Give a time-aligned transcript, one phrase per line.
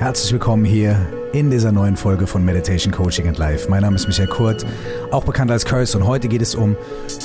[0.00, 0.96] Herzlich willkommen hier
[1.34, 3.68] in dieser neuen Folge von Meditation Coaching and Life.
[3.68, 4.64] Mein Name ist Michael Kurt,
[5.10, 6.74] auch bekannt als Curse und heute geht es um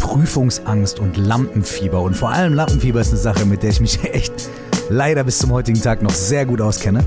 [0.01, 4.49] Prüfungsangst und Lampenfieber und vor allem Lampenfieber ist eine Sache, mit der ich mich echt
[4.89, 7.06] leider bis zum heutigen Tag noch sehr gut auskenne.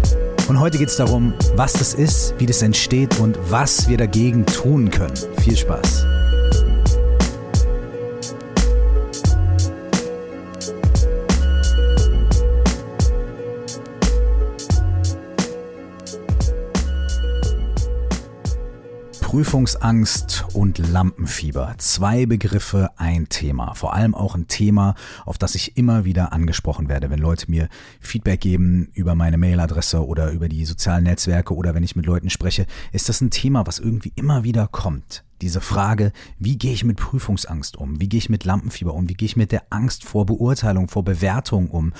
[0.49, 4.46] Und heute geht es darum, was das ist, wie das entsteht und was wir dagegen
[4.46, 5.19] tun können.
[5.43, 6.07] Viel Spaß.
[19.29, 21.75] Prüfungsangst und Lampenfieber.
[21.77, 23.75] Zwei Begriffe, ein Thema.
[23.75, 24.95] Vor allem auch ein Thema,
[25.27, 27.69] auf das ich immer wieder angesprochen werde, wenn Leute mir
[28.00, 32.31] Feedback geben über meine Mailadresse oder über die sozialen Netzwerke oder wenn ich mit Leuten
[32.31, 35.25] spreche, ist das ein Thema, was irgendwie immer wieder kommt.
[35.42, 38.00] Diese Frage, wie gehe ich mit Prüfungsangst um?
[38.00, 39.11] Wie gehe ich mit Lampenfieber um?
[39.11, 41.92] Wie gehe ich mit der Angst vor Beurteilung, vor Bewertung um?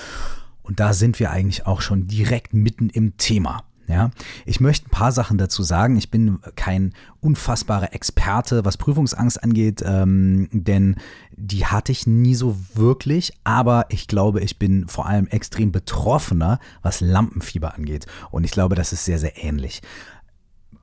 [0.63, 3.65] Und da sind wir eigentlich auch schon direkt mitten im Thema.
[3.89, 4.11] Ja,
[4.45, 5.97] ich möchte ein paar Sachen dazu sagen.
[5.97, 10.97] Ich bin kein unfassbarer Experte, was Prüfungsangst angeht, ähm, denn
[11.31, 13.33] die hatte ich nie so wirklich.
[13.43, 18.05] Aber ich glaube, ich bin vor allem extrem betroffener, was Lampenfieber angeht.
[18.29, 19.81] Und ich glaube, das ist sehr, sehr ähnlich.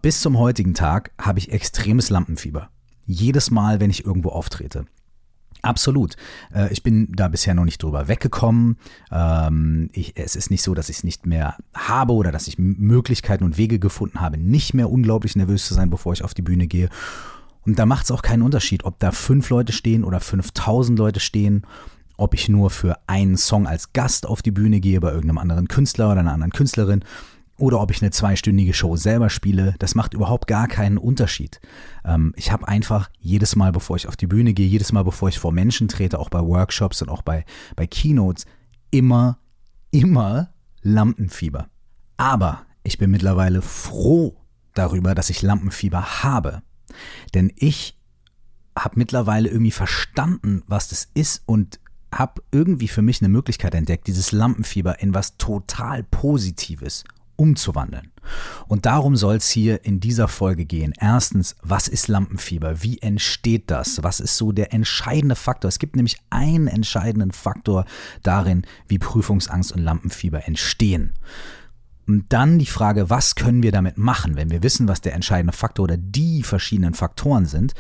[0.02, 2.70] Bis zum heutigen Tag habe ich extremes Lampenfieber.
[3.06, 4.84] Jedes Mal, wenn ich irgendwo auftrete.
[5.66, 6.16] Absolut.
[6.54, 8.76] Äh, ich bin da bisher noch nicht drüber weggekommen.
[9.10, 13.44] Ähm, es ist nicht so, dass ich es nicht mehr habe oder dass ich Möglichkeiten
[13.44, 16.66] und Wege gefunden habe, nicht mehr unglaublich nervös zu sein, bevor ich auf die Bühne
[16.66, 16.88] gehe.
[17.62, 21.20] Und da macht es auch keinen Unterschied, ob da fünf Leute stehen oder 5000 Leute
[21.20, 21.66] stehen,
[22.16, 25.68] ob ich nur für einen Song als Gast auf die Bühne gehe bei irgendeinem anderen
[25.68, 27.04] Künstler oder einer anderen Künstlerin
[27.58, 31.60] oder ob ich eine zweistündige Show selber spiele, das macht überhaupt gar keinen Unterschied.
[32.04, 35.28] Ähm, ich habe einfach jedes Mal, bevor ich auf die Bühne gehe, jedes Mal, bevor
[35.28, 38.44] ich vor Menschen trete, auch bei Workshops und auch bei, bei Keynotes,
[38.90, 39.38] immer,
[39.90, 40.50] immer
[40.82, 41.68] Lampenfieber.
[42.16, 44.36] Aber ich bin mittlerweile froh
[44.74, 46.62] darüber, dass ich Lampenfieber habe.
[47.34, 47.98] Denn ich
[48.78, 51.80] habe mittlerweile irgendwie verstanden, was das ist und
[52.12, 57.04] habe irgendwie für mich eine Möglichkeit entdeckt, dieses Lampenfieber in was total Positives
[57.36, 58.12] umzuwandeln.
[58.66, 60.92] Und darum soll es hier in dieser Folge gehen.
[60.98, 62.82] Erstens, was ist Lampenfieber?
[62.82, 64.02] Wie entsteht das?
[64.02, 65.68] Was ist so der entscheidende Faktor?
[65.68, 67.84] Es gibt nämlich einen entscheidenden Faktor
[68.22, 71.12] darin, wie Prüfungsangst und Lampenfieber entstehen.
[72.06, 75.52] Und dann die Frage, was können wir damit machen, wenn wir wissen, was der entscheidende
[75.52, 77.74] Faktor oder die verschiedenen Faktoren sind?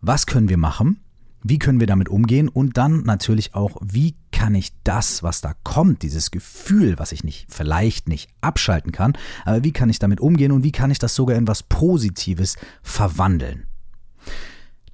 [0.00, 1.00] Was können wir machen?
[1.42, 2.48] Wie können wir damit umgehen?
[2.48, 7.24] Und dann natürlich auch, wie kann ich das, was da kommt, dieses Gefühl, was ich
[7.24, 11.00] nicht, vielleicht nicht abschalten kann, aber wie kann ich damit umgehen und wie kann ich
[11.00, 13.66] das sogar in was Positives verwandeln?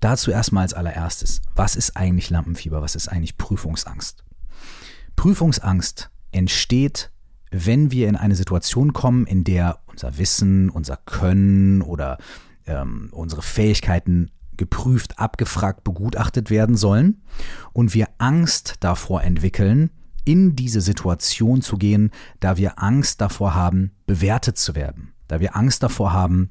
[0.00, 2.80] Dazu erstmal als allererstes, was ist eigentlich Lampenfieber?
[2.80, 4.24] Was ist eigentlich Prüfungsangst?
[5.14, 7.10] Prüfungsangst entsteht,
[7.50, 12.16] wenn wir in eine Situation kommen, in der unser Wissen, unser Können oder
[12.66, 17.22] ähm, unsere Fähigkeiten geprüft, abgefragt, begutachtet werden sollen
[17.72, 19.90] und wir Angst davor entwickeln,
[20.24, 22.10] in diese Situation zu gehen,
[22.40, 26.50] da wir Angst davor haben, bewertet zu werden, da wir Angst davor haben,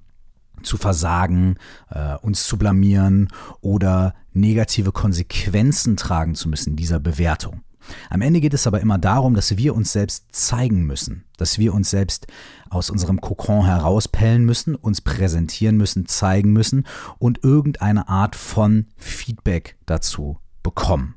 [0.62, 1.58] zu versagen,
[1.90, 3.28] äh, uns zu blamieren
[3.62, 7.62] oder negative Konsequenzen tragen zu müssen dieser Bewertung.
[8.10, 11.74] Am Ende geht es aber immer darum, dass wir uns selbst zeigen müssen, dass wir
[11.74, 12.28] uns selbst
[12.70, 16.86] aus unserem Kokon herauspellen müssen, uns präsentieren müssen, zeigen müssen
[17.20, 21.16] und irgendeine Art von Feedback dazu bekommen.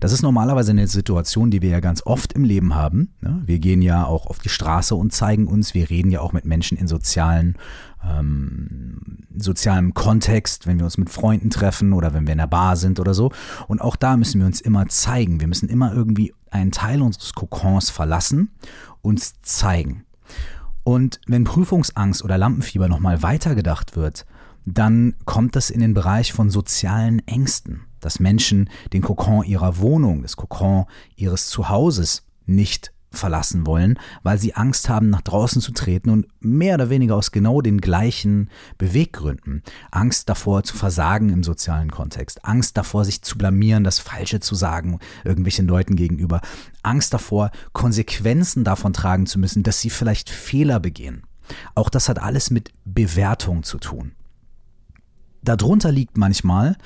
[0.00, 3.14] Das ist normalerweise eine Situation, die wir ja ganz oft im Leben haben.
[3.44, 5.74] Wir gehen ja auch auf die Straße und zeigen uns.
[5.74, 7.56] Wir reden ja auch mit Menschen in sozialen,
[8.04, 12.76] ähm, sozialem Kontext, wenn wir uns mit Freunden treffen oder wenn wir in der Bar
[12.76, 13.32] sind oder so.
[13.66, 15.40] Und auch da müssen wir uns immer zeigen.
[15.40, 18.50] Wir müssen immer irgendwie einen Teil unseres Kokons verlassen,
[19.02, 20.04] uns zeigen.
[20.84, 24.24] Und wenn Prüfungsangst oder Lampenfieber nochmal weitergedacht wird,
[24.64, 30.22] dann kommt das in den Bereich von sozialen Ängsten dass Menschen den Kokon ihrer Wohnung,
[30.22, 30.86] das Kokon
[31.16, 36.74] ihres Zuhauses nicht verlassen wollen, weil sie Angst haben, nach draußen zu treten und mehr
[36.74, 38.48] oder weniger aus genau den gleichen
[38.78, 39.62] Beweggründen.
[39.90, 44.54] Angst davor zu versagen im sozialen Kontext, Angst davor, sich zu blamieren, das Falsche zu
[44.54, 46.40] sagen irgendwelchen Leuten gegenüber,
[46.84, 51.22] Angst davor, Konsequenzen davon tragen zu müssen, dass sie vielleicht Fehler begehen.
[51.74, 54.12] Auch das hat alles mit Bewertung zu tun.
[55.42, 56.76] Darunter liegt manchmal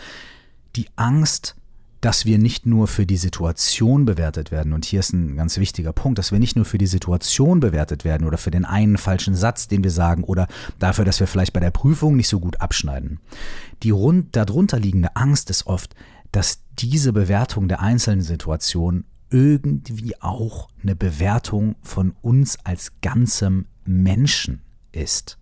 [0.76, 1.56] die Angst,
[2.00, 5.92] dass wir nicht nur für die Situation bewertet werden, und hier ist ein ganz wichtiger
[5.92, 9.34] Punkt, dass wir nicht nur für die Situation bewertet werden oder für den einen falschen
[9.34, 10.46] Satz, den wir sagen, oder
[10.78, 13.20] dafür, dass wir vielleicht bei der Prüfung nicht so gut abschneiden.
[13.82, 15.94] Die rund, darunter liegende Angst ist oft,
[16.32, 24.62] dass diese Bewertung der einzelnen Situation irgendwie auch eine Bewertung von uns als ganzem Menschen
[24.92, 25.38] ist.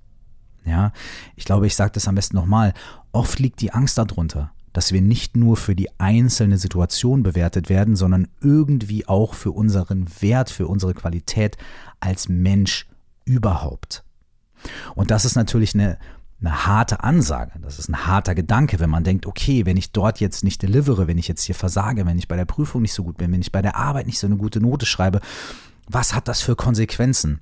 [0.64, 0.92] Ja,
[1.36, 2.74] ich glaube, ich sage das am besten nochmal.
[3.12, 7.96] Oft liegt die Angst darunter, dass wir nicht nur für die einzelne Situation bewertet werden,
[7.96, 11.56] sondern irgendwie auch für unseren Wert, für unsere Qualität
[12.00, 12.86] als Mensch
[13.24, 14.04] überhaupt.
[14.94, 15.98] Und das ist natürlich eine,
[16.40, 17.52] eine harte Ansage.
[17.60, 21.06] Das ist ein harter Gedanke, wenn man denkt, okay, wenn ich dort jetzt nicht delivere,
[21.06, 23.40] wenn ich jetzt hier versage, wenn ich bei der Prüfung nicht so gut bin, wenn
[23.40, 25.20] ich bei der Arbeit nicht so eine gute Note schreibe,
[25.86, 27.40] was hat das für Konsequenzen?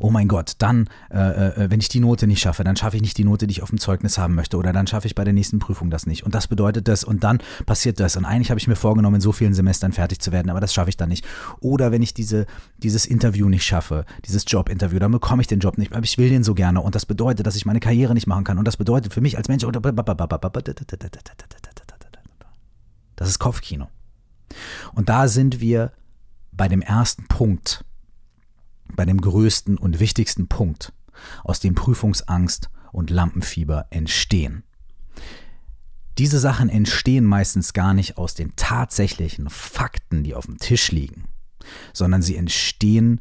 [0.00, 3.02] Oh mein Gott, dann, äh, äh, wenn ich die Note nicht schaffe, dann schaffe ich
[3.02, 5.24] nicht die Note, die ich auf dem Zeugnis haben möchte, oder dann schaffe ich bei
[5.24, 6.24] der nächsten Prüfung das nicht.
[6.24, 8.16] Und das bedeutet das, und dann passiert das.
[8.16, 10.74] Und eigentlich habe ich mir vorgenommen, in so vielen Semestern fertig zu werden, aber das
[10.74, 11.24] schaffe ich dann nicht.
[11.60, 12.46] Oder wenn ich diese,
[12.78, 16.28] dieses Interview nicht schaffe, dieses Jobinterview, dann bekomme ich den Job nicht, aber ich will
[16.28, 16.80] den so gerne.
[16.80, 18.58] Und das bedeutet, dass ich meine Karriere nicht machen kann.
[18.58, 19.64] Und das bedeutet für mich als Mensch,
[23.16, 23.88] das ist Kopfkino.
[24.94, 25.92] Und da sind wir
[26.50, 27.84] bei dem ersten Punkt
[28.96, 30.92] bei dem größten und wichtigsten Punkt,
[31.44, 34.64] aus dem Prüfungsangst und Lampenfieber entstehen.
[36.18, 41.24] Diese Sachen entstehen meistens gar nicht aus den tatsächlichen Fakten, die auf dem Tisch liegen,
[41.92, 43.20] sondern sie entstehen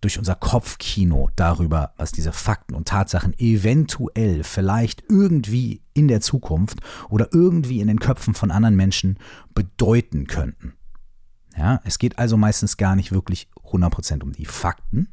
[0.00, 6.78] durch unser Kopfkino darüber, was diese Fakten und Tatsachen eventuell vielleicht irgendwie in der Zukunft
[7.08, 9.18] oder irgendwie in den Köpfen von anderen Menschen
[9.54, 10.74] bedeuten könnten.
[11.56, 15.08] Ja, es geht also meistens gar nicht wirklich 100% um die Fakten,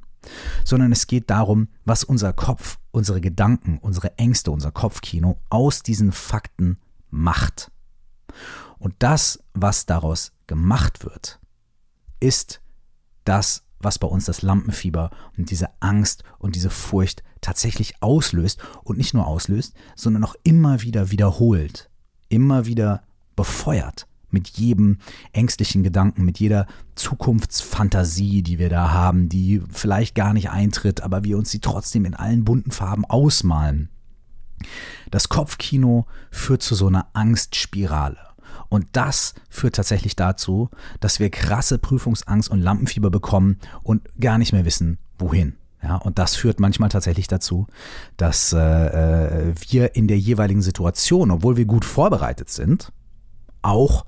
[0.64, 6.12] sondern es geht darum, was unser Kopf, unsere Gedanken, unsere Ängste, unser Kopfkino aus diesen
[6.12, 6.78] Fakten
[7.10, 7.72] macht.
[8.80, 11.40] Und das, was daraus gemacht wird,
[12.20, 12.62] ist
[13.24, 18.98] das, was bei uns das Lampenfieber und diese Angst und diese Furcht tatsächlich auslöst und
[18.98, 21.90] nicht nur auslöst, sondern auch immer wieder wiederholt,
[22.30, 23.04] immer wieder
[23.36, 24.98] befeuert mit jedem
[25.34, 31.24] ängstlichen Gedanken, mit jeder Zukunftsfantasie, die wir da haben, die vielleicht gar nicht eintritt, aber
[31.24, 33.90] wir uns sie trotzdem in allen bunten Farben ausmalen.
[35.12, 38.18] Das Kopfkino führt zu so einer Angstspirale.
[38.70, 40.70] Und das führt tatsächlich dazu,
[41.00, 45.56] dass wir krasse Prüfungsangst und Lampenfieber bekommen und gar nicht mehr wissen, wohin.
[45.84, 47.68] Ja, und das führt manchmal tatsächlich dazu,
[48.18, 52.92] dass äh, äh wir in der jeweiligen Situation, obwohl wir gut vorbereitet sind,
[53.62, 54.06] auch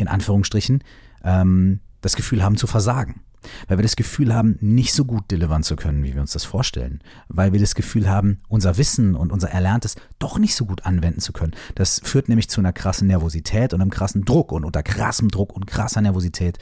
[0.00, 0.82] in Anführungsstrichen,
[1.24, 3.22] ähm, das Gefühl haben zu versagen.
[3.68, 6.44] Weil wir das Gefühl haben, nicht so gut delivern zu können, wie wir uns das
[6.44, 7.00] vorstellen.
[7.28, 11.20] Weil wir das Gefühl haben, unser Wissen und unser Erlerntes doch nicht so gut anwenden
[11.20, 11.54] zu können.
[11.74, 14.52] Das führt nämlich zu einer krassen Nervosität und einem krassen Druck.
[14.52, 16.58] Und unter krassem Druck und krasser Nervosität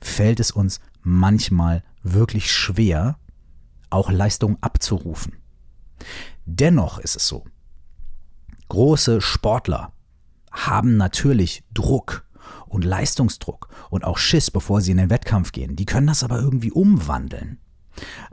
[0.00, 3.18] fällt es uns manchmal wirklich schwer,
[3.90, 5.34] auch Leistung abzurufen.
[6.44, 7.44] Dennoch ist es so,
[8.68, 9.92] große Sportler
[10.50, 12.24] haben natürlich Druck
[12.72, 15.76] und Leistungsdruck und auch Schiss, bevor sie in den Wettkampf gehen.
[15.76, 17.58] Die können das aber irgendwie umwandeln.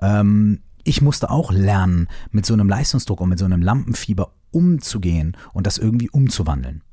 [0.01, 5.35] Ähm, ich musste auch lernen, mit so einem Leistungsdruck und mit so einem Lampenfieber umzugehen
[5.53, 6.83] und das irgendwie umzuwandeln.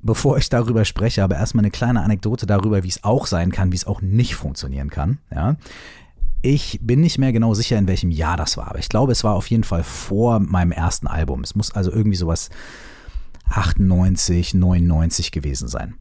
[0.00, 3.72] Bevor ich darüber spreche, aber erstmal eine kleine Anekdote darüber, wie es auch sein kann,
[3.72, 5.18] wie es auch nicht funktionieren kann.
[5.34, 5.56] Ja.
[6.40, 9.24] Ich bin nicht mehr genau sicher, in welchem Jahr das war, aber ich glaube, es
[9.24, 11.42] war auf jeden Fall vor meinem ersten Album.
[11.42, 12.48] Es muss also irgendwie sowas
[13.50, 15.94] 98, 99 gewesen sein.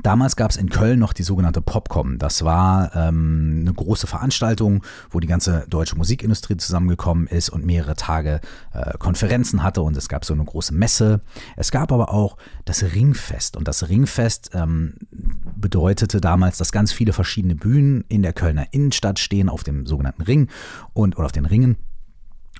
[0.00, 2.18] Damals gab es in Köln noch die sogenannte Popcom.
[2.18, 7.94] Das war ähm, eine große Veranstaltung, wo die ganze deutsche Musikindustrie zusammengekommen ist und mehrere
[7.94, 8.40] Tage
[8.72, 11.20] äh, Konferenzen hatte und es gab so eine große Messe.
[11.56, 17.12] Es gab aber auch das Ringfest und das Ringfest ähm, bedeutete damals, dass ganz viele
[17.12, 20.48] verschiedene Bühnen in der Kölner Innenstadt stehen auf dem sogenannten Ring
[20.94, 21.76] und oder auf den Ringen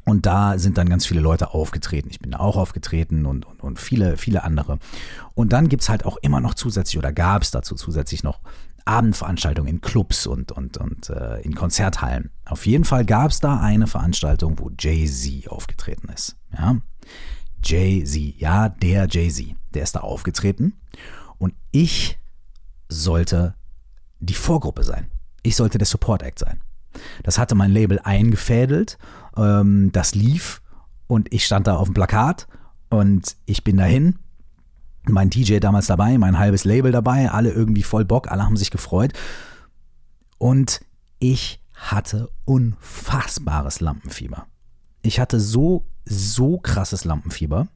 [0.05, 2.09] und da sind dann ganz viele Leute aufgetreten.
[2.11, 4.79] Ich bin da auch aufgetreten und, und, und viele, viele andere.
[5.35, 8.41] Und dann gibt's halt auch immer noch zusätzlich oder gab es dazu zusätzlich noch
[8.85, 12.31] Abendveranstaltungen in Clubs und, und, und äh, in Konzerthallen.
[12.45, 16.37] Auf jeden Fall gab es da eine Veranstaltung, wo Jay-Z aufgetreten ist.
[16.53, 16.79] Ja?
[17.63, 20.75] Jay-Z, ja, der Jay-Z, der ist da aufgetreten.
[21.39, 22.19] Und ich
[22.89, 23.55] sollte
[24.19, 25.11] die Vorgruppe sein.
[25.45, 26.61] Ich sollte der Support Act sein.
[27.23, 28.99] Das hatte mein Label eingefädelt
[29.37, 30.63] ähm, das lief
[31.07, 32.47] und ich stand da auf dem Plakat
[32.91, 34.19] und ich bin dahin.
[35.05, 38.71] Mein DJ damals dabei, mein halbes Label dabei, alle irgendwie voll Bock, alle haben sich
[38.71, 39.13] gefreut.
[40.39, 40.81] Und
[41.19, 44.47] ich hatte unfassbares Lampenfieber.
[45.03, 47.67] Ich hatte so, so krasses Lampenfieber,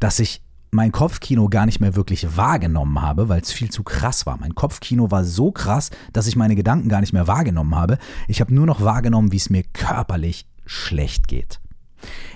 [0.00, 4.26] dass ich mein Kopfkino gar nicht mehr wirklich wahrgenommen habe, weil es viel zu krass
[4.26, 4.36] war.
[4.36, 7.98] Mein Kopfkino war so krass, dass ich meine Gedanken gar nicht mehr wahrgenommen habe.
[8.28, 11.60] Ich habe nur noch wahrgenommen, wie es mir körperlich schlecht geht.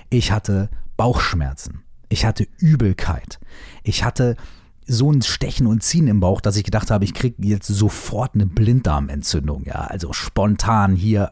[0.09, 1.83] Ich hatte Bauchschmerzen.
[2.09, 3.39] Ich hatte Übelkeit.
[3.83, 4.35] Ich hatte
[4.85, 8.33] so ein Stechen und Ziehen im Bauch, dass ich gedacht habe, ich kriege jetzt sofort
[8.33, 9.63] eine Blinddarmentzündung.
[9.65, 11.31] Ja, also spontan hier,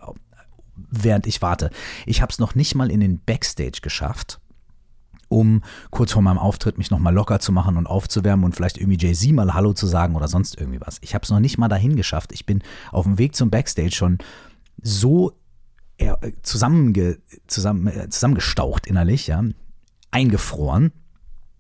[0.75, 1.71] während ich warte.
[2.05, 4.39] Ich habe es noch nicht mal in den Backstage geschafft
[5.29, 5.61] um
[5.91, 9.31] kurz vor meinem Auftritt mich nochmal locker zu machen und aufzuwärmen und vielleicht irgendwie Jay-Z
[9.33, 10.97] mal Hallo zu sagen oder sonst irgendwie was.
[11.01, 12.31] Ich habe es noch nicht mal dahin geschafft.
[12.31, 14.19] Ich bin auf dem Weg zum Backstage schon
[14.81, 15.33] so
[16.43, 19.43] zusammenge, zusammen, äh, zusammengestaucht innerlich, ja,
[20.11, 20.91] eingefroren,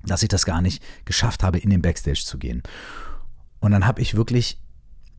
[0.05, 2.63] dass ich das gar nicht geschafft habe, in den Backstage zu gehen.
[3.59, 4.61] Und dann habe ich wirklich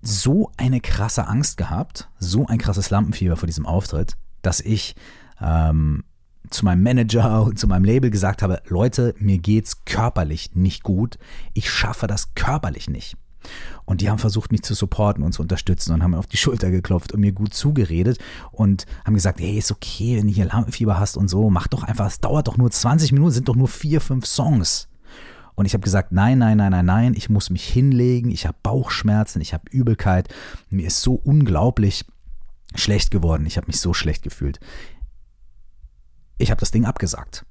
[0.01, 4.95] so eine krasse Angst gehabt, so ein krasses Lampenfieber vor diesem Auftritt, dass ich
[5.41, 6.05] ähm,
[6.51, 11.19] zu meinem Manager und zu meinem Label gesagt habe, Leute, mir geht's körperlich nicht gut.
[11.55, 13.17] Ich schaffe das körperlich nicht.
[13.85, 16.37] Und die haben versucht, mich zu supporten und zu unterstützen und haben mir auf die
[16.37, 18.19] Schulter geklopft und mir gut zugeredet
[18.53, 21.83] und haben gesagt, hey, ist okay, wenn du hier Lampenfieber hast und so, mach doch
[21.83, 24.89] einfach, es dauert doch nur 20 Minuten, sind doch nur vier, fünf Songs.
[25.55, 28.57] Und ich habe gesagt, nein, nein, nein, nein, nein, ich muss mich hinlegen, ich habe
[28.63, 30.33] Bauchschmerzen, ich habe Übelkeit,
[30.71, 32.05] mir ist so unglaublich
[32.77, 34.61] schlecht geworden, ich habe mich so schlecht gefühlt.
[36.39, 37.45] Ich habe das Ding abgesagt.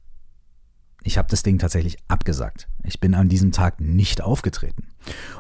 [1.04, 2.68] Ich habe das Ding tatsächlich abgesagt.
[2.84, 4.88] Ich bin an diesem Tag nicht aufgetreten.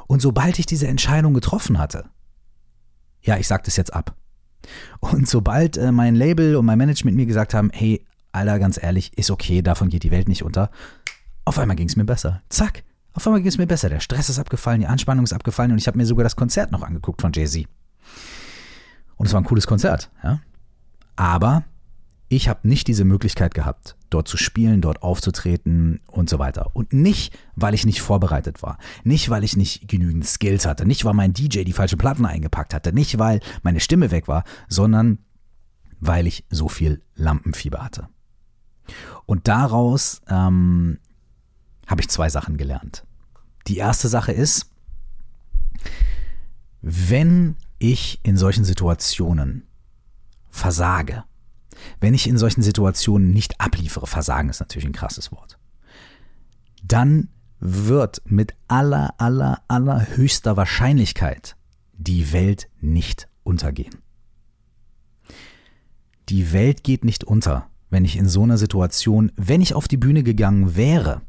[0.08, 2.06] Und sobald ich diese Entscheidung getroffen hatte,
[3.22, 4.16] ja, ich sage das jetzt ab.
[5.00, 9.18] Und sobald äh, mein Label und mein Management mir gesagt haben, hey, Alter, ganz ehrlich,
[9.18, 10.70] ist okay, davon geht die Welt nicht unter,
[11.46, 12.42] auf einmal ging es mir besser.
[12.50, 12.84] Zack,
[13.14, 13.90] auf einmal ging es mir besser.
[13.90, 16.72] Der Stress ist abgefallen, die Anspannung ist abgefallen und ich habe mir sogar das Konzert
[16.72, 17.68] noch angeguckt von Jay-Z.
[19.16, 20.40] Und es war ein cooles Konzert, ja.
[21.16, 21.64] Aber
[22.30, 26.72] ich habe nicht diese Möglichkeit gehabt, dort zu spielen, dort aufzutreten und so weiter.
[26.74, 28.78] Und nicht, weil ich nicht vorbereitet war.
[29.04, 30.86] Nicht, weil ich nicht genügend Skills hatte.
[30.86, 32.92] Nicht, weil mein DJ die falschen Platten eingepackt hatte.
[32.92, 35.20] Nicht, weil meine Stimme weg war, sondern
[36.00, 38.10] weil ich so viel Lampenfieber hatte.
[39.26, 41.00] Und daraus ähm,
[41.88, 43.06] habe ich zwei Sachen gelernt.
[43.68, 44.70] Die erste Sache ist,
[46.82, 49.66] wenn ich in solchen Situationen
[50.50, 51.24] versage,
[52.00, 55.58] wenn ich in solchen Situationen nicht abliefere, Versagen ist natürlich ein krasses Wort,
[56.84, 61.56] dann wird mit aller, aller, aller höchster Wahrscheinlichkeit
[61.94, 63.96] die Welt nicht untergehen.
[66.30, 69.98] Die Welt geht nicht unter, wenn ich in so einer Situation, wenn ich auf die
[69.98, 71.22] Bühne gegangen wäre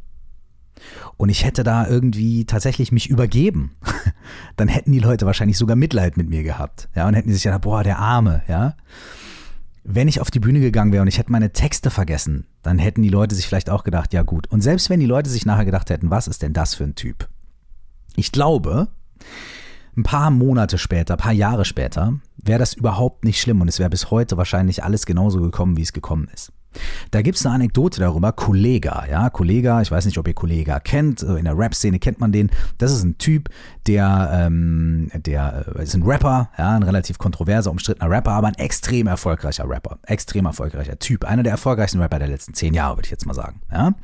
[1.16, 3.76] und ich hätte da irgendwie tatsächlich mich übergeben,
[4.56, 7.62] dann hätten die Leute wahrscheinlich sogar Mitleid mit mir gehabt, ja, und hätten sich gedacht,
[7.62, 8.76] boah, der Arme, ja
[9.90, 13.00] wenn ich auf die Bühne gegangen wäre und ich hätte meine Texte vergessen, dann hätten
[13.00, 14.46] die Leute sich vielleicht auch gedacht, ja gut.
[14.48, 16.94] Und selbst wenn die Leute sich nachher gedacht hätten, was ist denn das für ein
[16.94, 17.26] Typ?
[18.14, 18.88] Ich glaube,
[19.96, 23.78] ein paar Monate später, ein paar Jahre später, wäre das überhaupt nicht schlimm und es
[23.78, 26.52] wäre bis heute wahrscheinlich alles genauso gekommen, wie es gekommen ist.
[27.10, 30.80] Da gibt es eine Anekdote darüber, Kollega, ja, Kollega, ich weiß nicht, ob ihr Kollega
[30.80, 32.50] kennt, in der Rap-Szene kennt man den.
[32.76, 33.48] Das ist ein Typ,
[33.86, 38.54] der, ähm, der äh, ist ein Rapper, ja, ein relativ kontroverser, umstrittener Rapper, aber ein
[38.54, 43.06] extrem erfolgreicher Rapper, extrem erfolgreicher Typ, einer der erfolgreichsten Rapper der letzten zehn Jahre, würde
[43.06, 43.94] ich jetzt mal sagen, ja.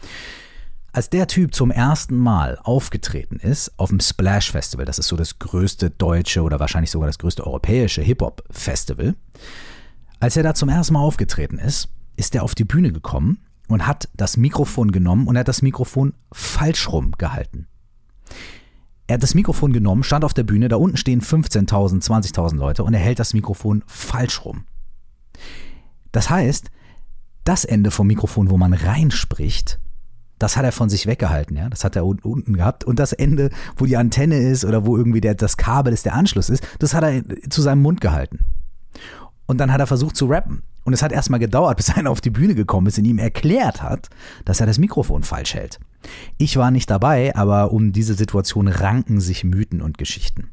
[0.93, 5.17] Als der Typ zum ersten Mal aufgetreten ist auf dem Splash Festival, das ist so
[5.17, 9.17] das größte deutsche oder wahrscheinlich sogar das größte europäische Hip-Hop-Festival,
[10.21, 13.87] als er da zum ersten Mal aufgetreten ist, ist er auf die Bühne gekommen und
[13.87, 17.67] hat das Mikrofon genommen und er hat das Mikrofon falsch rum gehalten.
[19.07, 22.85] Er hat das Mikrofon genommen, stand auf der Bühne, da unten stehen 15.000, 20.000 Leute
[22.85, 24.65] und er hält das Mikrofon falsch rum.
[26.13, 26.71] Das heißt,
[27.45, 29.79] das Ende vom Mikrofon, wo man reinspricht,
[30.39, 31.69] das hat er von sich weggehalten, ja.
[31.69, 32.85] Das hat er unten gehabt.
[32.85, 36.15] Und das Ende, wo die Antenne ist oder wo irgendwie der, das Kabel ist, der
[36.15, 38.41] Anschluss ist, das hat er zu seinem Mund gehalten.
[39.47, 40.63] Und dann hat er versucht zu rappen.
[40.85, 43.83] Und es hat erstmal gedauert, bis einer auf die Bühne gekommen ist und ihm erklärt
[43.83, 44.09] hat,
[44.45, 45.81] dass er das Mikrofon falsch hält.
[46.37, 50.51] Ich war nicht dabei, aber um diese Situation ranken sich Mythen und Geschichten.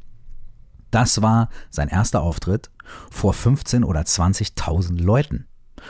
[0.91, 2.69] Das war sein erster Auftritt
[3.09, 5.47] vor 15 oder 20.000 Leuten.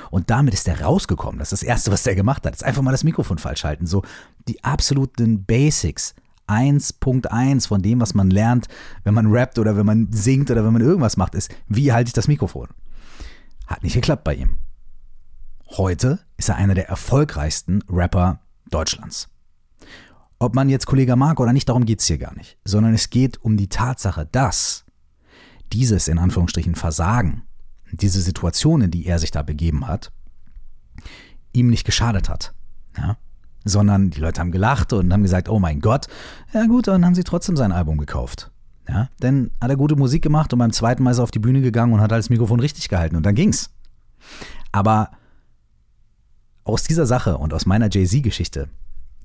[0.09, 1.39] Und damit ist er rausgekommen.
[1.39, 2.53] Das ist das Erste, was er gemacht hat.
[2.53, 3.87] Ist einfach mal das Mikrofon falsch halten.
[3.87, 4.03] So
[4.47, 6.15] die absoluten Basics.
[6.47, 8.67] 1.1 von dem, was man lernt,
[9.05, 12.09] wenn man rappt oder wenn man singt oder wenn man irgendwas macht, ist, wie halte
[12.09, 12.67] ich das Mikrofon?
[13.71, 14.57] Hat nicht geklappt bei ihm.
[15.69, 19.29] Heute ist er einer der erfolgreichsten Rapper Deutschlands.
[20.39, 23.09] Ob man jetzt Kollege mag oder nicht, darum geht es hier gar nicht, sondern es
[23.09, 24.83] geht um die Tatsache, dass
[25.71, 27.43] dieses in Anführungsstrichen Versagen,
[27.93, 30.11] diese Situation, in die er sich da begeben hat,
[31.53, 32.53] ihm nicht geschadet hat.
[32.97, 33.15] Ja?
[33.63, 36.07] Sondern die Leute haben gelacht und haben gesagt, oh mein Gott,
[36.51, 38.50] ja gut, dann haben sie trotzdem sein Album gekauft.
[38.91, 41.39] Ja, denn hat er gute Musik gemacht und beim zweiten Mal ist er auf die
[41.39, 43.69] Bühne gegangen und hat halt das Mikrofon richtig gehalten und dann ging's.
[44.73, 45.11] Aber
[46.65, 48.67] aus dieser Sache und aus meiner Jay-Z-Geschichte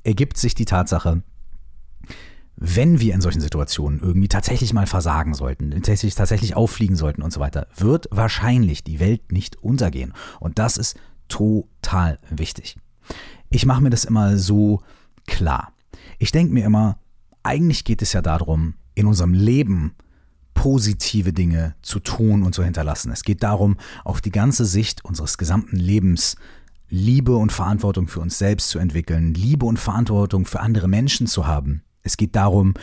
[0.04, 1.22] ergibt sich die Tatsache,
[2.54, 7.32] wenn wir in solchen Situationen irgendwie tatsächlich mal versagen sollten, tatsächlich, tatsächlich auffliegen sollten und
[7.32, 10.14] so weiter, wird wahrscheinlich die Welt nicht untergehen.
[10.38, 10.96] Und das ist
[11.28, 12.76] total wichtig.
[13.50, 14.80] Ich mache mir das immer so
[15.26, 15.72] klar.
[16.18, 16.98] Ich denke mir immer,
[17.42, 19.94] eigentlich geht es ja darum, in unserem Leben
[20.54, 23.12] positive Dinge zu tun und zu hinterlassen.
[23.12, 26.36] Es geht darum, auf die ganze Sicht unseres gesamten Lebens
[26.88, 31.46] Liebe und Verantwortung für uns selbst zu entwickeln, Liebe und Verantwortung für andere Menschen zu
[31.46, 31.82] haben.
[32.02, 32.74] Es geht darum,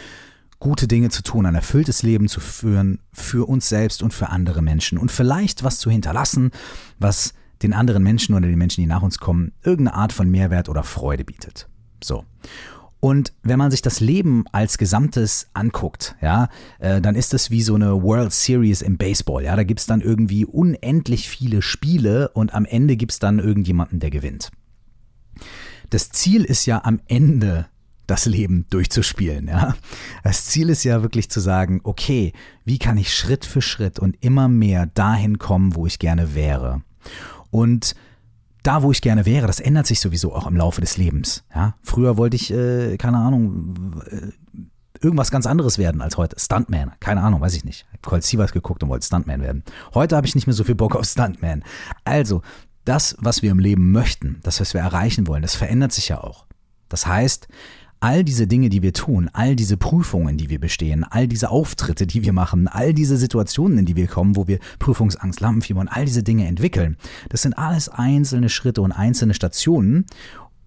[0.60, 4.62] gute Dinge zu tun, ein erfülltes Leben zu führen für uns selbst und für andere
[4.62, 6.52] Menschen und vielleicht was zu hinterlassen,
[7.00, 10.70] was den anderen Menschen oder den Menschen, die nach uns kommen, irgendeine Art von Mehrwert
[10.70, 11.68] oder Freude bietet.
[12.04, 12.26] So.
[13.04, 16.48] Und wenn man sich das Leben als Gesamtes anguckt, ja,
[16.80, 19.44] äh, dann ist es wie so eine World Series im Baseball.
[19.44, 23.40] Ja, da gibt es dann irgendwie unendlich viele Spiele und am Ende gibt es dann
[23.40, 24.52] irgendjemanden, der gewinnt.
[25.90, 27.66] Das Ziel ist ja am Ende
[28.08, 29.50] das Leben durchzuspielen.
[29.50, 29.76] Ja?
[30.24, 32.32] Das Ziel ist ja wirklich zu sagen, okay,
[32.64, 36.84] wie kann ich Schritt für Schritt und immer mehr dahin kommen, wo ich gerne wäre.
[37.52, 37.96] Und
[38.64, 41.44] da, wo ich gerne wäre, das ändert sich sowieso auch im Laufe des Lebens.
[41.54, 41.76] Ja?
[41.84, 43.76] Früher wollte ich, äh, keine Ahnung,
[44.10, 44.32] äh,
[45.02, 46.40] irgendwas ganz anderes werden als heute.
[46.40, 47.86] Stuntman, keine Ahnung, weiß ich nicht.
[48.02, 49.64] Colt Sievers geguckt und wollte Stuntman werden.
[49.94, 51.64] Heute habe ich nicht mehr so viel Bock auf Stuntman.
[52.06, 52.42] Also,
[52.86, 56.22] das, was wir im Leben möchten, das, was wir erreichen wollen, das verändert sich ja
[56.22, 56.46] auch.
[56.90, 57.48] Das heißt,
[58.04, 62.06] all diese Dinge, die wir tun, all diese Prüfungen, die wir bestehen, all diese Auftritte,
[62.06, 65.88] die wir machen, all diese Situationen, in die wir kommen, wo wir Prüfungsangst, Lampenfieber und
[65.88, 66.98] all diese Dinge entwickeln,
[67.30, 70.06] das sind alles einzelne Schritte und einzelne Stationen,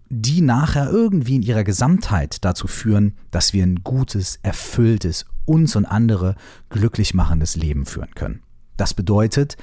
[0.09, 5.85] die nachher irgendwie in ihrer Gesamtheit dazu führen, dass wir ein gutes, erfülltes, uns und
[5.85, 6.37] andere
[6.71, 8.40] glücklich machendes Leben führen können.
[8.78, 9.59] Das bedeutet,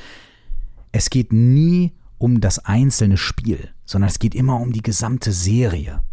[0.92, 6.04] es geht nie um das einzelne Spiel, sondern es geht immer um die gesamte Serie.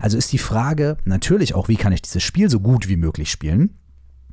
[0.00, 3.30] Also ist die Frage natürlich auch, wie kann ich dieses Spiel so gut wie möglich
[3.30, 3.78] spielen?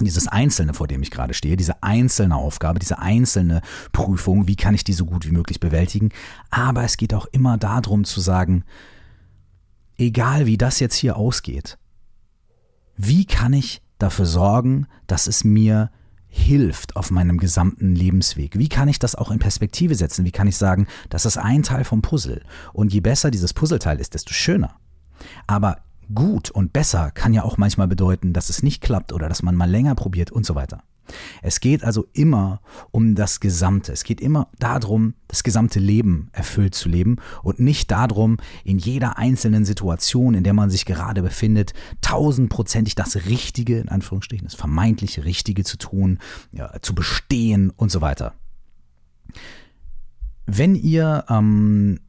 [0.01, 4.73] Dieses Einzelne, vor dem ich gerade stehe, diese einzelne Aufgabe, diese einzelne Prüfung, wie kann
[4.73, 6.09] ich die so gut wie möglich bewältigen?
[6.49, 8.63] Aber es geht auch immer darum zu sagen,
[9.97, 11.77] egal wie das jetzt hier ausgeht,
[12.97, 15.91] wie kann ich dafür sorgen, dass es mir
[16.27, 18.57] hilft auf meinem gesamten Lebensweg?
[18.57, 20.25] Wie kann ich das auch in Perspektive setzen?
[20.25, 23.99] Wie kann ich sagen, das ist ein Teil vom Puzzle und je besser dieses Puzzleteil
[23.99, 24.75] ist, desto schöner.
[25.47, 25.77] Aber
[26.13, 29.55] gut und besser kann ja auch manchmal bedeuten, dass es nicht klappt oder dass man
[29.55, 30.83] mal länger probiert und so weiter.
[31.41, 33.91] Es geht also immer um das Gesamte.
[33.91, 39.17] Es geht immer darum, das gesamte Leben erfüllt zu leben und nicht darum, in jeder
[39.17, 45.23] einzelnen Situation, in der man sich gerade befindet, tausendprozentig das Richtige, in Anführungsstrichen, das vermeintlich
[45.25, 46.19] Richtige zu tun,
[46.51, 48.33] ja, zu bestehen und so weiter.
[50.45, 51.99] Wenn ihr ähm,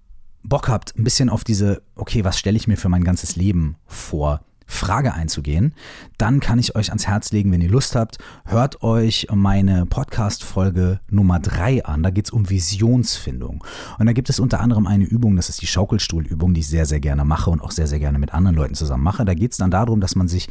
[0.44, 3.76] Bock habt, ein bisschen auf diese, okay, was stelle ich mir für mein ganzes Leben
[3.87, 5.74] vor, Frage einzugehen,
[6.18, 11.00] dann kann ich euch ans Herz legen, wenn ihr Lust habt, hört euch meine Podcast-Folge
[11.11, 12.02] Nummer 3 an.
[12.02, 13.62] Da geht es um Visionsfindung.
[13.98, 16.87] Und da gibt es unter anderem eine Übung, das ist die Schaukelstuhlübung, die ich sehr,
[16.87, 19.24] sehr gerne mache und auch sehr, sehr gerne mit anderen Leuten zusammen mache.
[19.24, 20.48] Da geht es dann darum, dass man sich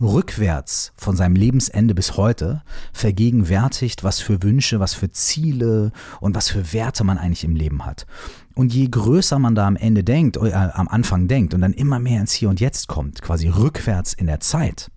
[0.00, 6.48] rückwärts von seinem Lebensende bis heute vergegenwärtigt, was für Wünsche, was für Ziele und was
[6.48, 8.06] für Werte man eigentlich im Leben hat.
[8.54, 11.98] Und je größer man da am Ende denkt, äh, am Anfang denkt und dann immer
[11.98, 14.90] mehr ins Hier und Jetzt kommt, quasi rückwärts in der Zeit,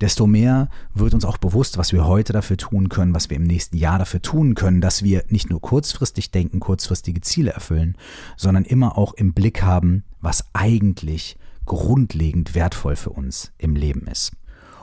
[0.00, 3.44] desto mehr wird uns auch bewusst, was wir heute dafür tun können, was wir im
[3.44, 7.96] nächsten Jahr dafür tun können, dass wir nicht nur kurzfristig denken, kurzfristige Ziele erfüllen,
[8.36, 14.32] sondern immer auch im Blick haben, was eigentlich grundlegend wertvoll für uns im Leben ist.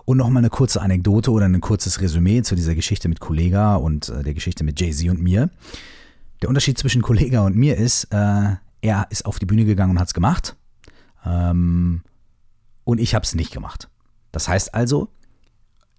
[0.06, 4.10] Und nochmal eine kurze Anekdote oder ein kurzes Resümee zu dieser Geschichte mit Kollega und
[4.10, 5.50] äh, der Geschichte mit Jay-Z und mir.
[6.42, 10.00] Der Unterschied zwischen Kollega und mir ist, äh, er ist auf die Bühne gegangen und
[10.00, 10.56] hat es gemacht.
[11.26, 12.02] Ähm,
[12.84, 13.90] und ich habe es nicht gemacht.
[14.32, 15.10] Das heißt also,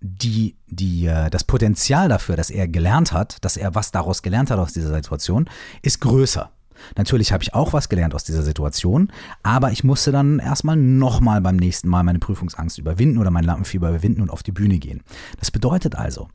[0.01, 4.51] die, die, äh, das Potenzial dafür, dass er gelernt hat, dass er was daraus gelernt
[4.51, 5.49] hat aus dieser Situation,
[5.81, 6.51] ist größer.
[6.97, 11.41] Natürlich habe ich auch was gelernt aus dieser Situation, aber ich musste dann erstmal nochmal
[11.41, 15.03] beim nächsten Mal meine Prüfungsangst überwinden oder mein Lampenfieber überwinden und auf die Bühne gehen.
[15.39, 16.29] Das bedeutet also,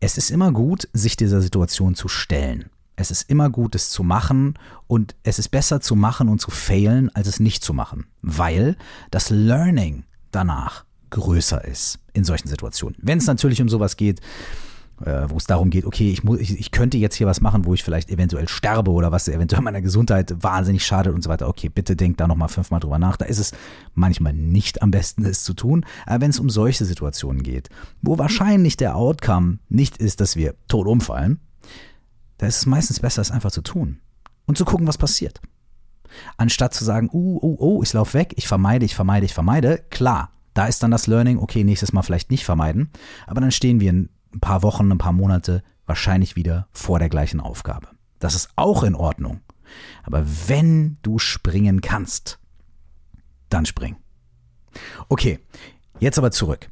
[0.00, 2.70] es ist immer gut, sich dieser Situation zu stellen.
[2.96, 4.54] Es ist immer gut, es zu machen
[4.86, 8.76] und es ist besser zu machen und zu failen, als es nicht zu machen, weil
[9.10, 12.96] das Learning danach größer ist in solchen Situationen.
[13.00, 14.20] Wenn es natürlich um sowas geht,
[15.04, 17.64] äh, wo es darum geht, okay, ich, muss, ich, ich könnte jetzt hier was machen,
[17.64, 21.48] wo ich vielleicht eventuell sterbe oder was eventuell meiner Gesundheit wahnsinnig schadet und so weiter.
[21.48, 23.16] Okay, bitte denkt da nochmal fünfmal drüber nach.
[23.16, 23.52] Da ist es
[23.94, 25.84] manchmal nicht am besten, es zu tun.
[26.06, 27.68] Aber wenn es um solche Situationen geht,
[28.00, 31.40] wo wahrscheinlich der Outcome nicht ist, dass wir tot umfallen,
[32.38, 33.98] da ist es meistens besser, es einfach zu tun
[34.46, 35.40] und zu gucken, was passiert.
[36.36, 39.84] Anstatt zu sagen, uh, oh, oh, ich laufe weg, ich vermeide, ich vermeide, ich vermeide,
[39.90, 42.88] klar, Da ist dann das Learning, okay, nächstes Mal vielleicht nicht vermeiden,
[43.26, 47.08] aber dann stehen wir in ein paar Wochen, ein paar Monate wahrscheinlich wieder vor der
[47.08, 47.88] gleichen Aufgabe.
[48.18, 49.40] Das ist auch in Ordnung.
[50.04, 52.38] Aber wenn du springen kannst,
[53.48, 53.96] dann spring.
[55.08, 55.40] Okay,
[55.98, 56.70] jetzt aber zurück.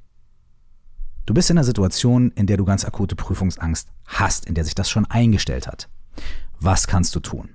[1.26, 4.74] Du bist in einer Situation, in der du ganz akute Prüfungsangst hast, in der sich
[4.74, 5.88] das schon eingestellt hat.
[6.60, 7.48] Was kannst du tun?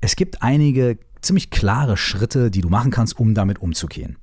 [0.00, 4.18] Es gibt einige ziemlich klare Schritte, die du machen kannst, um damit umzugehen.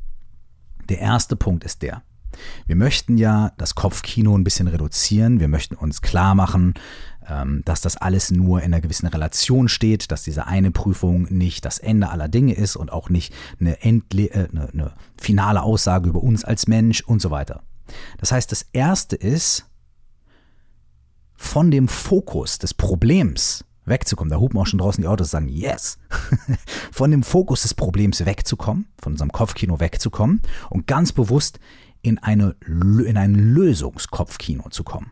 [0.90, 2.04] Der erste Punkt ist der.
[2.66, 5.40] Wir möchten ja das Kopfkino ein bisschen reduzieren.
[5.40, 6.74] Wir möchten uns klar machen,
[7.28, 11.66] ähm, dass das alles nur in einer gewissen Relation steht, dass diese eine Prüfung nicht
[11.66, 16.10] das Ende aller Dinge ist und auch nicht eine, Endle äh, eine, eine finale Aussage
[16.10, 17.64] über uns als Mensch und so weiter.
[18.18, 19.66] Das heißt, das Erste ist,
[21.38, 24.32] von dem Fokus des Problems wegzukommen.
[24.32, 25.98] Da hupen auch schon draußen die Autos und sagen, yes,
[26.92, 31.60] von dem Fokus des Problems wegzukommen, von unserem Kopfkino wegzukommen und ganz bewusst
[32.08, 35.12] in, eine, in ein Lösungskopfkino zu kommen.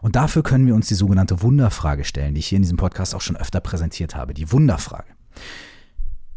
[0.00, 3.14] Und dafür können wir uns die sogenannte Wunderfrage stellen, die ich hier in diesem Podcast
[3.14, 4.34] auch schon öfter präsentiert habe.
[4.34, 5.12] Die Wunderfrage.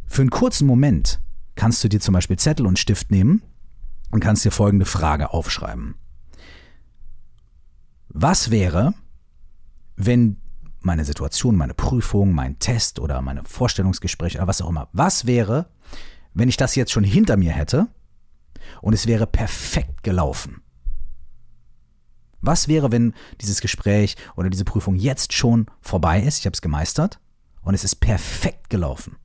[0.05, 1.21] Für einen kurzen Moment
[1.55, 3.41] kannst du dir zum Beispiel Zettel und Stift nehmen
[4.11, 5.95] und kannst dir folgende Frage aufschreiben.
[8.09, 8.93] Was wäre,
[9.95, 10.37] wenn
[10.81, 15.69] meine Situation, meine Prüfung, mein Test oder meine Vorstellungsgespräch oder was auch immer, was wäre,
[16.33, 17.87] wenn ich das jetzt schon hinter mir hätte
[18.81, 20.61] und es wäre perfekt gelaufen?
[22.41, 26.61] Was wäre, wenn dieses Gespräch oder diese Prüfung jetzt schon vorbei ist, ich habe es
[26.61, 27.19] gemeistert
[27.61, 29.17] und es ist perfekt gelaufen?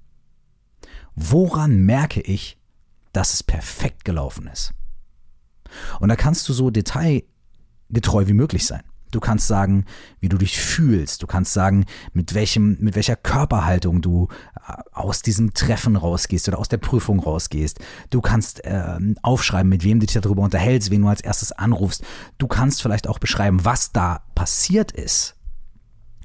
[1.15, 2.59] Woran merke ich,
[3.13, 4.75] dass es perfekt gelaufen ist?
[5.99, 8.83] Und da kannst du so detailgetreu wie möglich sein.
[9.17, 9.87] Du kannst sagen,
[10.21, 11.23] wie du dich fühlst.
[11.23, 14.29] Du kannst sagen, mit welchem, mit welcher Körperhaltung du
[14.69, 17.79] äh, aus diesem Treffen rausgehst oder aus der Prüfung rausgehst.
[18.11, 22.05] Du kannst äh, aufschreiben, mit wem du dich darüber unterhältst, wen du als erstes anrufst.
[22.37, 25.35] Du kannst vielleicht auch beschreiben, was da passiert ist.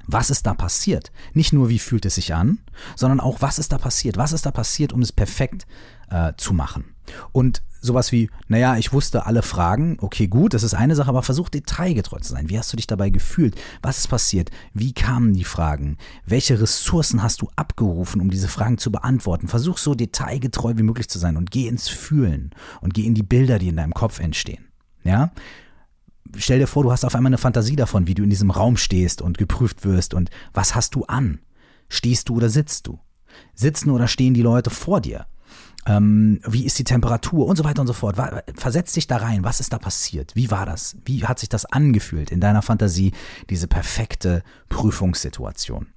[0.06, 1.12] Was ist da passiert?
[1.32, 2.58] Nicht nur, wie fühlt es sich an,
[2.94, 4.18] sondern auch, was ist da passiert?
[4.18, 5.66] Was ist da passiert, um es perfekt
[6.10, 6.91] äh, zu machen?
[7.32, 11.22] Und sowas wie, naja, ich wusste alle Fragen, okay, gut, das ist eine Sache, aber
[11.22, 12.48] versuch detailgetreu zu sein.
[12.48, 13.56] Wie hast du dich dabei gefühlt?
[13.82, 14.50] Was ist passiert?
[14.72, 15.98] Wie kamen die Fragen?
[16.24, 19.48] Welche Ressourcen hast du abgerufen, um diese Fragen zu beantworten?
[19.48, 23.24] Versuch so detailgetreu wie möglich zu sein und geh ins Fühlen und geh in die
[23.24, 24.64] Bilder, die in deinem Kopf entstehen.
[25.04, 25.32] Ja?
[26.36, 28.76] Stell dir vor, du hast auf einmal eine Fantasie davon, wie du in diesem Raum
[28.76, 31.40] stehst und geprüft wirst und was hast du an?
[31.88, 33.00] Stehst du oder sitzt du?
[33.54, 35.26] Sitzen oder stehen die Leute vor dir?
[35.84, 38.16] Ähm, wie ist die Temperatur und so weiter und so fort.
[38.54, 39.42] Versetz dich da rein.
[39.42, 40.36] Was ist da passiert?
[40.36, 40.96] Wie war das?
[41.04, 43.12] Wie hat sich das angefühlt in deiner Fantasie,
[43.50, 45.88] diese perfekte Prüfungssituation?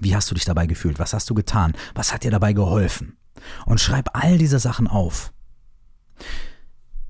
[0.00, 0.98] Wie hast du dich dabei gefühlt?
[0.98, 1.74] Was hast du getan?
[1.94, 3.16] Was hat dir dabei geholfen?
[3.64, 5.32] Und schreib all diese Sachen auf.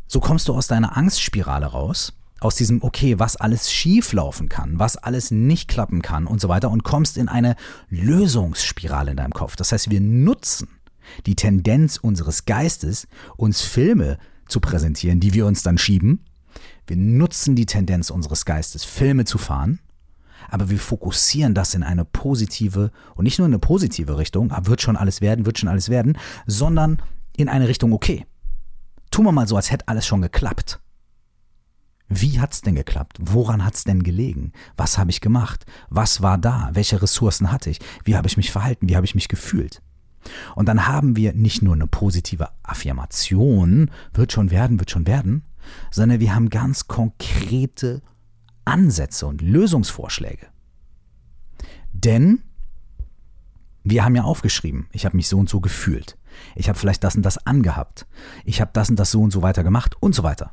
[0.06, 4.78] So kommst du aus deiner Angstspirale raus, aus diesem, okay, was alles schief laufen kann,
[4.78, 7.56] was alles nicht klappen kann und so weiter und kommst in eine
[7.88, 9.56] Lösungsspirale in deinem Kopf.
[9.56, 10.68] Das heißt, wir nutzen
[11.26, 16.24] die Tendenz unseres Geistes, uns Filme zu präsentieren, die wir uns dann schieben.
[16.86, 19.80] Wir nutzen die Tendenz unseres Geistes, Filme zu fahren,
[20.48, 24.66] aber wir fokussieren das in eine positive und nicht nur in eine positive Richtung, ah,
[24.66, 26.16] wird schon alles werden, wird schon alles werden,
[26.46, 27.02] sondern
[27.36, 28.24] in eine Richtung, okay,
[29.10, 30.80] tun wir mal so, als hätte alles schon geklappt.
[32.08, 33.18] Wie hat's denn geklappt?
[33.20, 34.52] Woran hat's denn gelegen?
[34.76, 35.66] Was habe ich gemacht?
[35.90, 36.70] Was war da?
[36.72, 37.80] Welche Ressourcen hatte ich?
[38.04, 38.88] Wie habe ich mich verhalten?
[38.88, 39.82] Wie habe ich mich gefühlt?
[40.54, 45.44] Und dann haben wir nicht nur eine positive Affirmation, wird schon werden, wird schon werden,
[45.90, 48.02] sondern wir haben ganz konkrete
[48.64, 50.46] Ansätze und Lösungsvorschläge.
[51.92, 52.42] Denn
[53.84, 56.18] wir haben ja aufgeschrieben, ich habe mich so und so gefühlt.
[56.54, 58.06] Ich habe vielleicht das und das angehabt.
[58.44, 60.52] Ich habe das und das so und so weiter gemacht und so weiter.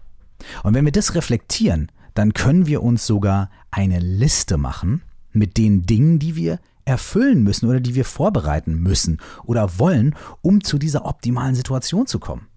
[0.63, 5.83] Und wenn wir das reflektieren, dann können wir uns sogar eine Liste machen mit den
[5.83, 11.05] Dingen, die wir erfüllen müssen oder die wir vorbereiten müssen oder wollen, um zu dieser
[11.05, 12.47] optimalen Situation zu kommen.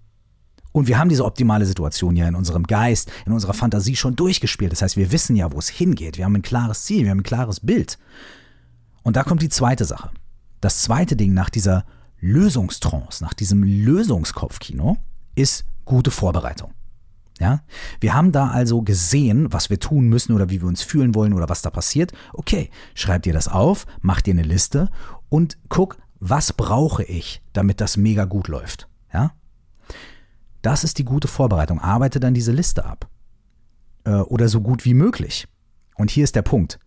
[0.73, 4.73] Und wir haben diese optimale Situation ja in unserem Geist, in unserer Fantasie schon durchgespielt.
[4.73, 6.19] Das heißt, wir wissen ja, wo es hingeht.
[6.19, 7.99] Wir haben ein klares Ziel, wir haben ein klares Bild.
[9.03, 10.11] Und da kommt die zweite Sache.
[10.61, 11.87] Das zweite Ding nach dieser
[12.21, 14.99] Lösungstrance, nach diesem Lösungskopfkino,
[15.35, 16.73] ist gute Vorbereitung.
[17.39, 17.63] Ja?
[18.01, 21.33] Wir haben da also gesehen, was wir tun müssen oder wie wir uns fühlen wollen
[21.33, 22.13] oder was da passiert.
[22.33, 24.89] Okay, schreib dir das auf, mach dir eine Liste
[25.29, 28.89] und guck, was brauche ich, damit das mega gut läuft.
[29.13, 29.33] Ja?
[30.63, 31.81] Das ist die gute Vorbereitung.
[31.81, 33.09] Arbeite dann diese Liste ab.
[34.05, 35.47] Äh, oder so gut wie möglich.
[35.97, 36.79] Und hier ist der Punkt.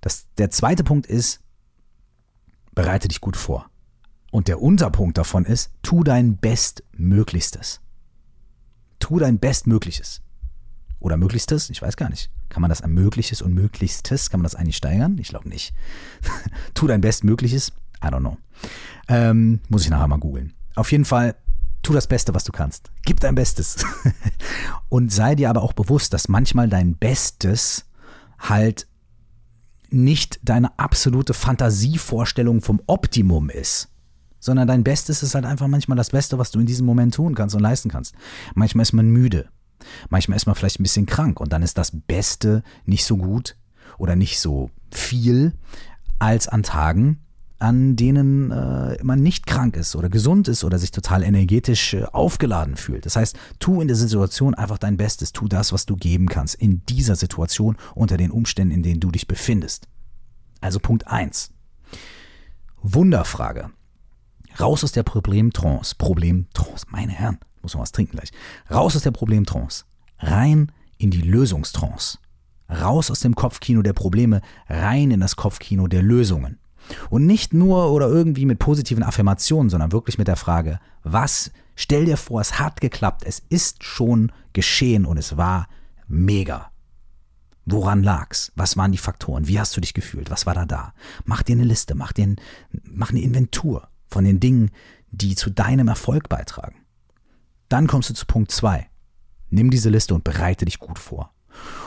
[0.00, 1.40] Das, der zweite Punkt ist,
[2.74, 3.68] bereite dich gut vor.
[4.30, 7.80] Und der Unterpunkt davon ist, tu dein Bestmöglichstes.
[8.98, 10.22] Tu dein Bestmögliches.
[11.00, 12.30] Oder Möglichstes, ich weiß gar nicht.
[12.48, 15.16] Kann man das Ermögliches und Möglichstes, kann man das eigentlich steigern?
[15.18, 15.72] Ich glaube nicht.
[16.74, 18.36] tu dein Bestmögliches, I don't know.
[19.08, 20.54] Ähm, muss ich nachher mal googeln.
[20.74, 21.36] Auf jeden Fall,
[21.82, 22.90] tu das Beste, was du kannst.
[23.04, 23.84] Gib dein Bestes.
[24.88, 27.84] und sei dir aber auch bewusst, dass manchmal dein Bestes
[28.38, 28.86] halt
[29.90, 33.88] nicht deine absolute Fantasievorstellung vom Optimum ist,
[34.40, 37.34] sondern dein Bestes ist halt einfach manchmal das Beste, was du in diesem Moment tun
[37.34, 38.14] kannst und leisten kannst.
[38.54, 39.48] Manchmal ist man müde,
[40.08, 43.56] manchmal ist man vielleicht ein bisschen krank und dann ist das Beste nicht so gut
[43.98, 45.54] oder nicht so viel
[46.18, 47.20] als an Tagen,
[47.58, 52.04] an denen äh, man nicht krank ist oder gesund ist oder sich total energetisch äh,
[52.04, 53.04] aufgeladen fühlt.
[53.04, 56.54] Das heißt, tu in der Situation einfach dein Bestes, tu das, was du geben kannst
[56.54, 59.88] in dieser Situation unter den Umständen, in denen du dich befindest.
[60.60, 61.50] Also Punkt 1.
[62.82, 63.70] Wunderfrage.
[64.60, 65.94] Raus aus der Problemtrance.
[65.96, 68.30] Problemtrance, meine Herren, muss man was trinken gleich.
[68.70, 69.84] Raus aus der Problemtrance.
[70.18, 72.18] Rein in die Lösungstrance.
[72.70, 76.58] Raus aus dem Kopfkino der Probleme, rein in das Kopfkino der Lösungen.
[77.08, 82.06] Und nicht nur oder irgendwie mit positiven Affirmationen, sondern wirklich mit der Frage, was, stell
[82.06, 85.68] dir vor, es hat geklappt, es ist schon geschehen und es war
[86.08, 86.70] mega.
[87.64, 88.52] Woran lag's?
[88.56, 89.46] Was waren die Faktoren?
[89.46, 90.30] Wie hast du dich gefühlt?
[90.30, 90.94] Was war da da?
[91.24, 92.36] Mach dir eine Liste, mach dir ein,
[92.84, 94.70] mach eine Inventur von den Dingen,
[95.10, 96.84] die zu deinem Erfolg beitragen.
[97.68, 98.88] Dann kommst du zu Punkt zwei.
[99.50, 101.32] Nimm diese Liste und bereite dich gut vor.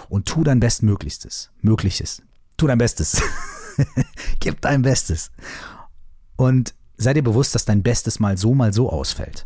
[0.09, 1.51] Und tu dein Bestmöglichstes.
[1.61, 2.21] Mögliches.
[2.57, 3.21] Tu dein Bestes.
[4.39, 5.31] Gib dein Bestes.
[6.35, 9.45] Und sei dir bewusst, dass dein Bestes mal so, mal so ausfällt.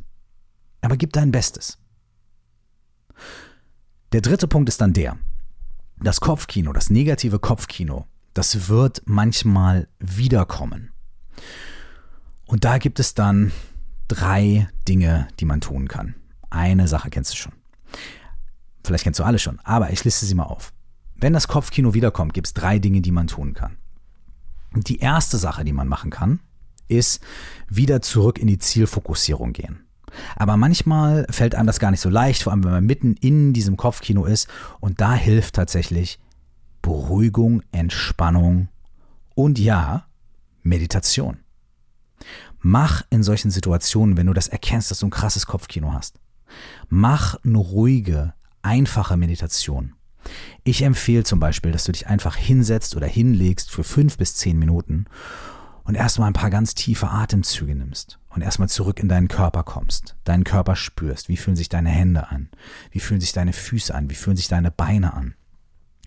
[0.81, 1.79] Aber gib dein Bestes.
[4.11, 5.17] Der dritte Punkt ist dann der.
[5.97, 10.91] Das Kopfkino, das negative Kopfkino, das wird manchmal wiederkommen.
[12.45, 13.51] Und da gibt es dann
[14.07, 16.15] drei Dinge, die man tun kann.
[16.49, 17.53] Eine Sache kennst du schon.
[18.83, 20.71] Vielleicht kennst du alle schon, aber ich liste sie mal auf.
[21.15, 23.77] Wenn das Kopfkino wiederkommt, gibt es drei Dinge, die man tun kann.
[24.75, 26.39] Die erste Sache, die man machen kann,
[26.87, 27.21] ist
[27.67, 29.85] wieder zurück in die Zielfokussierung gehen.
[30.35, 33.53] Aber manchmal fällt einem das gar nicht so leicht, vor allem wenn man mitten in
[33.53, 34.47] diesem Kopfkino ist.
[34.79, 36.19] Und da hilft tatsächlich
[36.81, 38.69] Beruhigung, Entspannung
[39.33, 40.05] und ja,
[40.63, 41.39] Meditation.
[42.67, 46.19] Mach in solchen Situationen, wenn du das erkennst, dass du ein krasses Kopfkino hast,
[46.89, 49.93] mach eine ruhige, einfache Meditation.
[50.63, 54.57] Ich empfehle zum Beispiel, dass du dich einfach hinsetzt oder hinlegst für fünf bis zehn
[54.57, 55.05] Minuten
[55.83, 60.15] und erstmal ein paar ganz tiefe Atemzüge nimmst und erstmal zurück in deinen Körper kommst,
[60.23, 62.49] deinen Körper spürst, wie fühlen sich deine Hände an,
[62.89, 65.35] wie fühlen sich deine Füße an, wie fühlen sich deine Beine an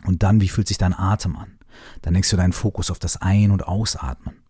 [0.07, 1.61] und dann, wie fühlt sich dein Atem an.
[2.03, 4.42] Dann legst du deinen Fokus auf das Ein- und Ausatmen.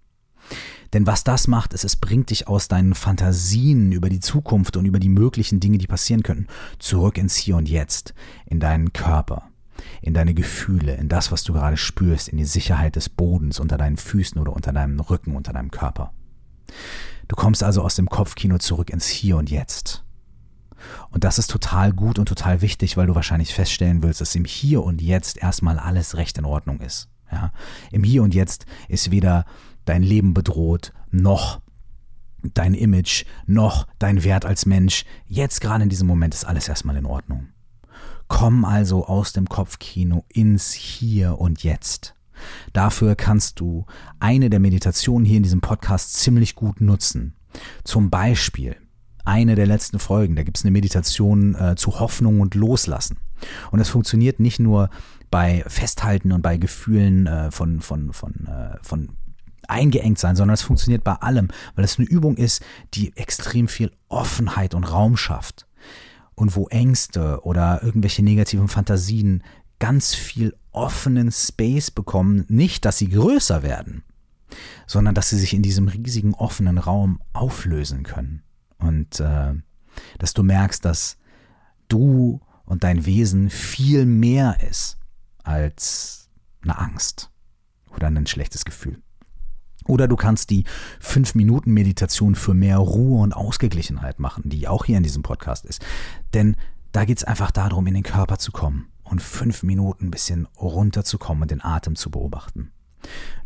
[0.93, 4.87] Denn was das macht, ist, es bringt dich aus deinen Fantasien über die Zukunft und
[4.87, 6.47] über die möglichen Dinge, die passieren könnten,
[6.79, 8.15] zurück ins Hier und Jetzt,
[8.47, 9.49] in deinen Körper
[10.01, 13.77] in deine Gefühle, in das, was du gerade spürst, in die Sicherheit des Bodens unter
[13.77, 16.13] deinen Füßen oder unter deinem Rücken, unter deinem Körper.
[17.29, 20.05] Du kommst also aus dem Kopfkino zurück ins Hier und Jetzt.
[21.11, 24.45] Und das ist total gut und total wichtig, weil du wahrscheinlich feststellen willst, dass im
[24.45, 27.09] Hier und Jetzt erstmal alles recht in Ordnung ist.
[27.31, 27.53] Ja?
[27.91, 29.45] Im Hier und Jetzt ist weder
[29.89, 31.61] dein Leben bedroht, noch
[32.55, 35.05] dein Image, noch dein Wert als Mensch.
[35.27, 37.49] Jetzt gerade in diesem Moment ist alles erstmal in Ordnung.
[38.29, 42.15] Komm also aus dem Kopfkino ins Hier und Jetzt.
[42.73, 43.87] Dafür kannst du
[44.21, 47.35] eine der Meditationen hier in diesem Podcast ziemlich gut nutzen.
[47.83, 48.77] Zum Beispiel
[49.25, 53.19] eine der letzten Folgen, da gibt es eine Meditation äh, zu Hoffnung und Loslassen.
[53.71, 54.91] Und das funktioniert nicht nur
[55.31, 59.11] bei Festhalten und bei Gefühlen äh, von, von, von, äh, von
[59.69, 63.93] eingeengt sein, sondern es funktioniert bei allem, weil es eine Übung ist, die extrem viel
[64.09, 65.67] Offenheit und Raum schafft
[66.35, 69.43] und wo Ängste oder irgendwelche negativen Fantasien
[69.79, 74.05] ganz viel offenen Space bekommen, nicht, dass sie größer werden,
[74.87, 78.43] sondern dass sie sich in diesem riesigen offenen Raum auflösen können.
[78.79, 79.55] Und äh,
[80.19, 81.19] dass du merkst, dass
[81.89, 84.99] du und dein Wesen viel mehr ist
[85.43, 86.29] als
[86.63, 87.31] eine Angst
[87.95, 89.03] oder ein schlechtes Gefühl.
[89.89, 90.65] Oder du kannst die
[91.03, 95.85] 5-Minuten-Meditation für mehr Ruhe und Ausgeglichenheit machen, die auch hier in diesem Podcast ist.
[96.35, 96.55] Denn
[96.93, 100.47] da geht es einfach darum, in den Körper zu kommen und fünf Minuten ein bisschen
[100.61, 102.71] runterzukommen und den Atem zu beobachten.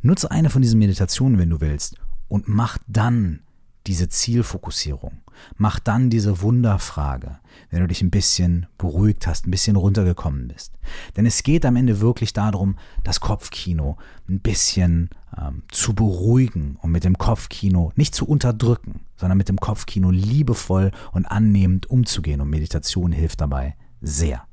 [0.02, 1.96] Nutze eine von diesen Meditationen, wenn du willst,
[2.28, 3.40] und mach dann
[3.86, 5.22] diese Zielfokussierung.
[5.56, 7.38] Mach dann diese Wunderfrage,
[7.70, 10.78] wenn du dich ein bisschen beruhigt hast, ein bisschen runtergekommen bist.
[11.16, 13.96] Denn es geht am Ende wirklich darum, das Kopfkino
[14.28, 19.58] ein bisschen ähm, zu beruhigen und mit dem Kopfkino nicht zu unterdrücken, sondern mit dem
[19.58, 22.40] Kopfkino liebevoll und annehmend umzugehen.
[22.40, 24.46] Und Meditation hilft dabei sehr.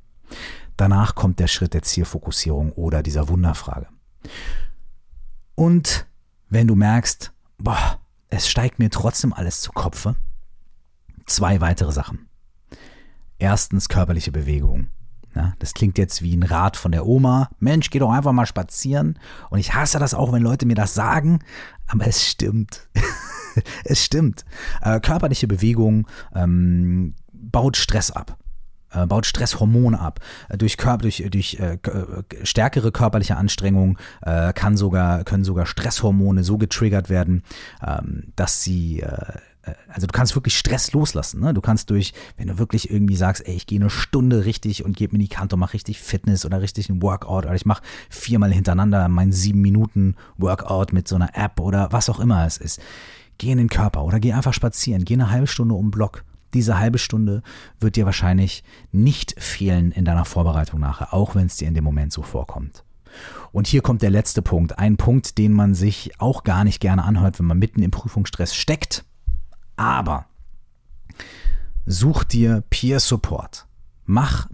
[0.78, 3.88] Danach kommt der Schritt der Zielfokussierung oder dieser Wunderfrage.
[5.56, 6.08] Und
[6.50, 10.16] wenn du merkst, boah, es steigt mir trotzdem alles zu Kopfe.
[11.26, 12.28] Zwei weitere Sachen.
[13.38, 14.88] Erstens körperliche Bewegung.
[15.36, 17.50] Ja, das klingt jetzt wie ein Rat von der Oma.
[17.60, 19.20] Mensch, geh doch einfach mal spazieren.
[19.50, 21.40] Und ich hasse das auch, wenn Leute mir das sagen,
[21.88, 22.90] aber es stimmt.
[23.84, 24.44] es stimmt.
[24.82, 28.39] Äh, körperliche Bewegung ähm, baut Stress ab
[29.08, 30.20] baut Stresshormone ab.
[30.50, 35.66] Äh, durch, Körper, durch, durch äh, äh, stärkere körperliche Anstrengung äh, kann sogar, können sogar
[35.66, 37.44] Stresshormone so getriggert werden,
[37.86, 39.40] ähm, dass sie äh,
[39.88, 41.42] also du kannst wirklich Stress loslassen.
[41.42, 41.54] Ne?
[41.54, 44.96] Du kannst durch, wenn du wirklich irgendwie sagst, ey, ich gehe eine Stunde richtig und
[44.96, 47.84] gebe mir die Kante und mache richtig Fitness oder richtig ein Workout oder ich mache
[48.10, 52.58] viermal hintereinander mein sieben Minuten Workout mit so einer App oder was auch immer es
[52.58, 52.80] ist.
[53.38, 56.24] Geh in den Körper oder geh einfach spazieren, geh eine halbe Stunde um den Block.
[56.54, 57.44] Diese halbe Stunde
[57.80, 61.84] wird dir wahrscheinlich nicht fehlen in deiner Vorbereitung nachher, auch wenn es dir in dem
[61.84, 62.84] Moment so vorkommt.
[63.52, 67.04] Und hier kommt der letzte Punkt, ein Punkt, den man sich auch gar nicht gerne
[67.04, 69.06] anhört, wenn man mitten im Prüfungsstress steckt.
[69.76, 70.26] Aber
[71.86, 73.66] such dir Peer Support.
[74.06, 74.48] Mach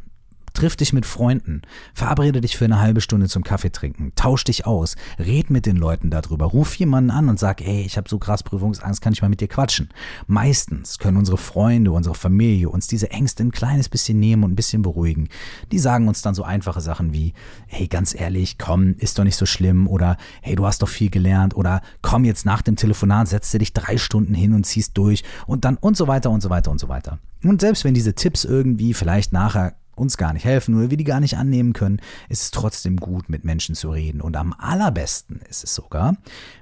[0.56, 1.63] Triff dich mit Freunden,
[1.94, 5.76] verabrede dich für eine halbe Stunde zum Kaffee trinken, tausch dich aus, red mit den
[5.76, 9.22] Leuten darüber, ruf jemanden an und sag, ey, ich habe so krass Prüfungsangst, kann ich
[9.22, 9.89] mal mit dir quatschen.
[10.28, 14.56] Meistens können unsere Freunde, unsere Familie uns diese Ängste ein kleines bisschen nehmen und ein
[14.56, 15.28] bisschen beruhigen.
[15.74, 17.34] Die sagen uns dann so einfache Sachen wie,
[17.68, 21.10] hey, ganz ehrlich, komm, ist doch nicht so schlimm oder hey, du hast doch viel
[21.10, 24.98] gelernt oder komm jetzt nach dem Telefonat, setzt du dich drei Stunden hin und ziehst
[24.98, 27.20] durch und dann und so weiter und so weiter und so weiter.
[27.44, 31.04] Und selbst wenn diese Tipps irgendwie vielleicht nachher uns gar nicht helfen oder wir die
[31.04, 34.22] gar nicht annehmen können, ist es trotzdem gut, mit Menschen zu reden.
[34.22, 36.18] Und am allerbesten ist es sogar,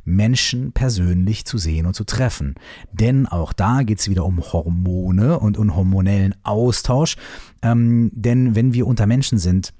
[0.05, 2.55] Menschen persönlich zu sehen und zu treffen.
[2.91, 7.15] Denn auch da geht es wieder um Hormone und um hormonellen Austausch.
[7.61, 9.73] Ähm, denn wenn wir unter Menschen sind,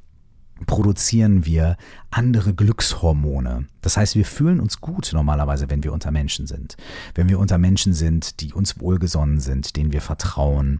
[0.66, 1.78] produzieren wir
[2.12, 3.66] andere Glückshormone.
[3.82, 6.78] Das heißt, wir fühlen uns gut normalerweise, wenn wir unter Menschen sind.
[7.16, 10.80] Wenn wir unter Menschen sind, die uns wohlgesonnen sind, denen wir vertrauen,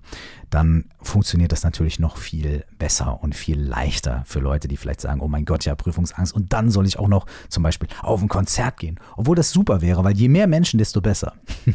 [0.50, 5.22] dann funktioniert das natürlich noch viel besser und viel leichter für Leute, die vielleicht sagen,
[5.22, 8.30] oh mein Gott, ja, Prüfungsangst und dann soll ich auch noch zum Beispiel auf ein
[8.30, 9.00] Konzert gehen.
[9.18, 11.34] Obwohl das super wäre, weil je mehr Menschen, desto besser.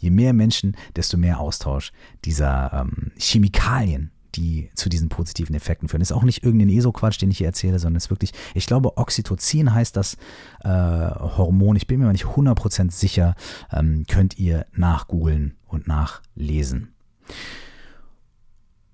[0.00, 1.92] je mehr Menschen, desto mehr Austausch
[2.24, 6.02] dieser ähm, Chemikalien, die zu diesen positiven Effekten führen.
[6.02, 9.72] Ist auch nicht irgendein ESO-Quatsch, den ich hier erzähle, sondern ist wirklich, ich glaube, Oxytocin
[9.72, 10.16] heißt das
[10.62, 11.76] äh, Hormon.
[11.76, 13.34] Ich bin mir nicht 100% sicher.
[13.72, 16.94] Ähm, könnt ihr nachgoogeln und nachlesen.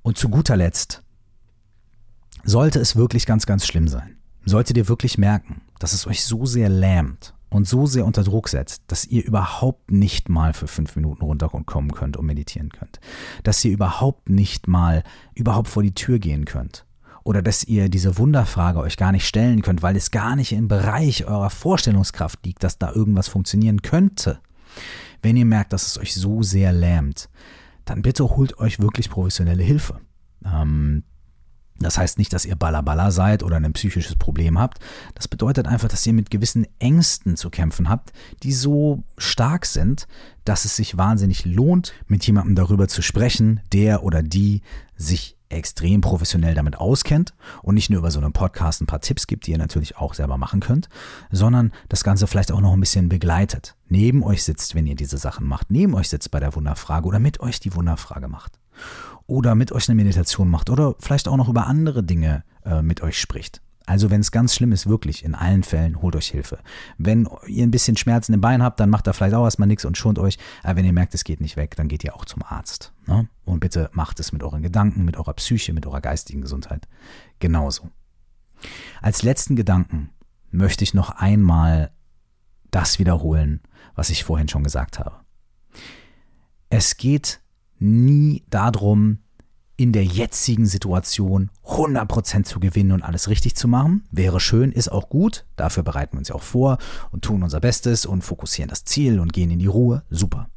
[0.02, 1.02] Und zu guter Letzt,
[2.44, 6.46] sollte es wirklich ganz, ganz schlimm sein, solltet ihr wirklich merken, dass es euch so
[6.46, 10.96] sehr lähmt und so sehr unter Druck setzt, dass ihr überhaupt nicht mal für fünf
[10.96, 13.00] Minuten runterkommen könnt und meditieren könnt.
[13.42, 15.02] Dass ihr überhaupt nicht mal
[15.34, 16.86] überhaupt vor die Tür gehen könnt.
[17.24, 20.68] Oder dass ihr diese Wunderfrage euch gar nicht stellen könnt, weil es gar nicht im
[20.68, 24.40] Bereich eurer Vorstellungskraft liegt, dass da irgendwas funktionieren könnte.
[25.20, 27.28] Wenn ihr merkt, dass es euch so sehr lähmt,
[27.84, 30.00] dann bitte holt euch wirklich professionelle Hilfe.
[30.44, 31.02] Ähm,
[31.80, 34.78] das heißt nicht, dass ihr Ballaballa seid oder ein psychisches Problem habt.
[35.14, 38.12] Das bedeutet einfach, dass ihr mit gewissen Ängsten zu kämpfen habt,
[38.42, 40.06] die so stark sind,
[40.44, 44.60] dass es sich wahnsinnig lohnt, mit jemandem darüber zu sprechen, der oder die
[44.96, 49.26] sich extrem professionell damit auskennt und nicht nur über so einen Podcast ein paar Tipps
[49.26, 50.88] gibt, die ihr natürlich auch selber machen könnt,
[51.32, 53.74] sondern das Ganze vielleicht auch noch ein bisschen begleitet.
[53.88, 57.18] Neben euch sitzt, wenn ihr diese Sachen macht, neben euch sitzt bei der Wunderfrage oder
[57.18, 58.60] mit euch die Wunderfrage macht
[59.30, 63.00] oder mit euch eine Meditation macht oder vielleicht auch noch über andere Dinge äh, mit
[63.00, 63.62] euch spricht.
[63.86, 66.58] Also wenn es ganz schlimm ist, wirklich, in allen Fällen holt euch Hilfe.
[66.98, 69.84] Wenn ihr ein bisschen Schmerzen im Bein habt, dann macht da vielleicht auch erstmal nichts
[69.84, 70.38] und schont euch.
[70.62, 72.92] Aber wenn ihr merkt, es geht nicht weg, dann geht ihr auch zum Arzt.
[73.06, 73.28] Ne?
[73.44, 76.86] Und bitte macht es mit euren Gedanken, mit eurer Psyche, mit eurer geistigen Gesundheit
[77.38, 77.90] genauso.
[79.00, 80.10] Als letzten Gedanken
[80.50, 81.90] möchte ich noch einmal
[82.70, 83.60] das wiederholen,
[83.94, 85.16] was ich vorhin schon gesagt habe.
[86.68, 87.40] Es geht
[87.80, 89.18] nie darum,
[89.76, 94.04] in der jetzigen Situation 100% zu gewinnen und alles richtig zu machen.
[94.10, 95.46] Wäre schön, ist auch gut.
[95.56, 96.76] Dafür bereiten wir uns ja auch vor
[97.12, 100.02] und tun unser Bestes und fokussieren das Ziel und gehen in die Ruhe.
[100.10, 100.50] Super.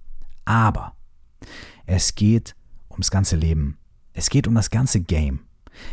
[0.43, 0.97] Aber
[1.85, 2.55] es geht
[2.91, 3.77] ums ganze Leben.
[4.11, 5.39] Es geht um das ganze Game.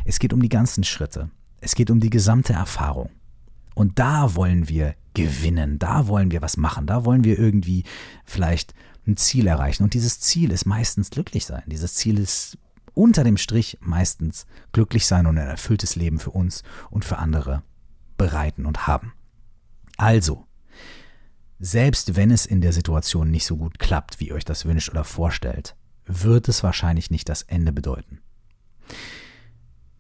[0.05, 1.31] Es geht um die ganzen Schritte.
[1.61, 3.11] Es geht um die gesamte Erfahrung.
[3.77, 7.85] Und da wollen wir gewinnen, da wollen wir was machen, da wollen wir irgendwie
[8.25, 8.75] vielleicht
[9.11, 9.83] ein Ziel erreichen.
[9.83, 11.63] Und dieses Ziel ist meistens glücklich sein.
[11.67, 12.59] Dieses Ziel ist
[12.95, 17.63] unter dem Strich meistens glücklich sein und ein erfülltes Leben für uns und für andere
[18.17, 19.13] bereiten und haben.
[19.97, 20.47] Also,
[21.59, 24.91] selbst wenn es in der Situation nicht so gut klappt, wie ihr euch das wünscht
[24.91, 28.21] oder vorstellt, wird es wahrscheinlich nicht das Ende bedeuten.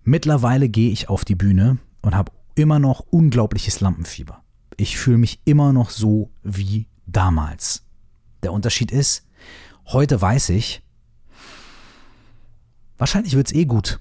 [0.02, 4.42] Mittlerweile gehe ich auf die Bühne und habe immer noch unglaubliches Lampenfieber.
[4.76, 7.84] Ich fühle mich immer noch so wie damals.
[8.42, 9.26] Der Unterschied ist,
[9.86, 10.82] heute weiß ich,
[12.98, 14.00] wahrscheinlich wird es eh gut.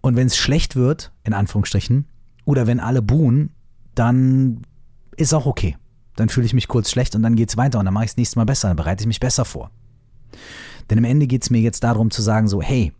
[0.00, 2.06] Und wenn es schlecht wird, in Anführungsstrichen,
[2.44, 3.50] oder wenn alle buhen,
[3.94, 4.62] dann
[5.16, 5.76] ist auch okay.
[6.16, 8.10] Dann fühle ich mich kurz schlecht und dann geht es weiter und dann mache ich
[8.10, 9.70] es nächstes Mal besser, dann bereite ich mich besser vor.
[10.90, 12.92] Denn am Ende geht es mir jetzt darum zu sagen, so, hey,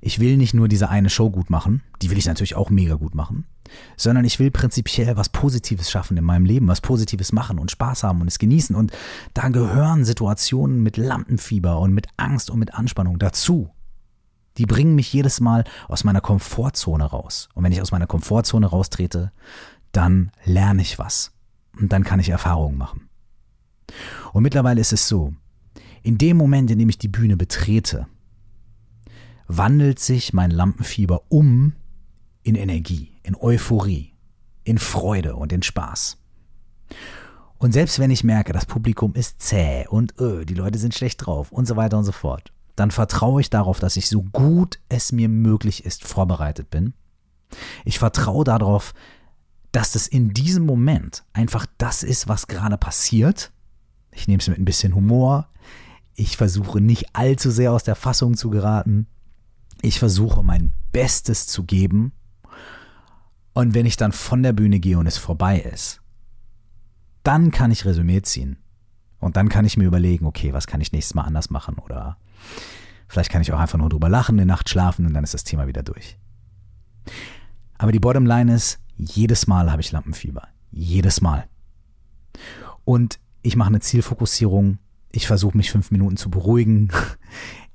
[0.00, 2.94] ich will nicht nur diese eine Show gut machen, die will ich natürlich auch mega
[2.94, 3.44] gut machen,
[3.96, 8.02] sondern ich will prinzipiell was Positives schaffen in meinem Leben, was Positives machen und Spaß
[8.02, 8.76] haben und es genießen.
[8.76, 8.92] Und
[9.34, 13.70] da gehören Situationen mit Lampenfieber und mit Angst und mit Anspannung dazu.
[14.58, 17.48] Die bringen mich jedes Mal aus meiner Komfortzone raus.
[17.54, 19.32] Und wenn ich aus meiner Komfortzone raustrete,
[19.92, 21.32] dann lerne ich was
[21.78, 23.08] und dann kann ich Erfahrungen machen.
[24.32, 25.34] Und mittlerweile ist es so,
[26.02, 28.06] in dem Moment, in dem ich die Bühne betrete,
[29.46, 31.74] wandelt sich mein Lampenfieber um
[32.42, 34.14] in Energie, in Euphorie,
[34.64, 36.18] in Freude und in Spaß.
[37.58, 41.26] Und selbst wenn ich merke, das Publikum ist zäh und öh, die Leute sind schlecht
[41.26, 44.80] drauf und so weiter und so fort, dann vertraue ich darauf, dass ich so gut
[44.88, 46.94] es mir möglich ist vorbereitet bin.
[47.84, 48.94] Ich vertraue darauf,
[49.72, 53.52] dass es in diesem Moment einfach das ist, was gerade passiert.
[54.12, 55.48] Ich nehme es mit ein bisschen Humor.
[56.14, 59.06] Ich versuche nicht allzu sehr aus der Fassung zu geraten.
[59.82, 62.12] Ich versuche mein Bestes zu geben.
[63.60, 66.00] Und wenn ich dann von der Bühne gehe und es vorbei ist,
[67.22, 68.56] dann kann ich Resümee ziehen.
[69.18, 71.76] Und dann kann ich mir überlegen, okay, was kann ich nächstes Mal anders machen?
[71.76, 72.16] Oder
[73.06, 75.44] vielleicht kann ich auch einfach nur drüber lachen, eine Nacht schlafen und dann ist das
[75.44, 76.16] Thema wieder durch.
[77.76, 80.48] Aber die Bottomline ist, jedes Mal habe ich Lampenfieber.
[80.70, 81.46] Jedes Mal.
[82.86, 84.78] Und ich mache eine Zielfokussierung.
[85.12, 86.90] Ich versuche mich fünf Minuten zu beruhigen.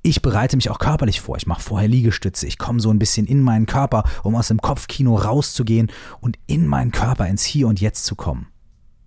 [0.06, 1.36] Ich bereite mich auch körperlich vor.
[1.36, 2.46] Ich mache vorher Liegestütze.
[2.46, 5.90] Ich komme so ein bisschen in meinen Körper, um aus dem Kopfkino rauszugehen
[6.20, 8.46] und in meinen Körper, ins Hier und Jetzt zu kommen.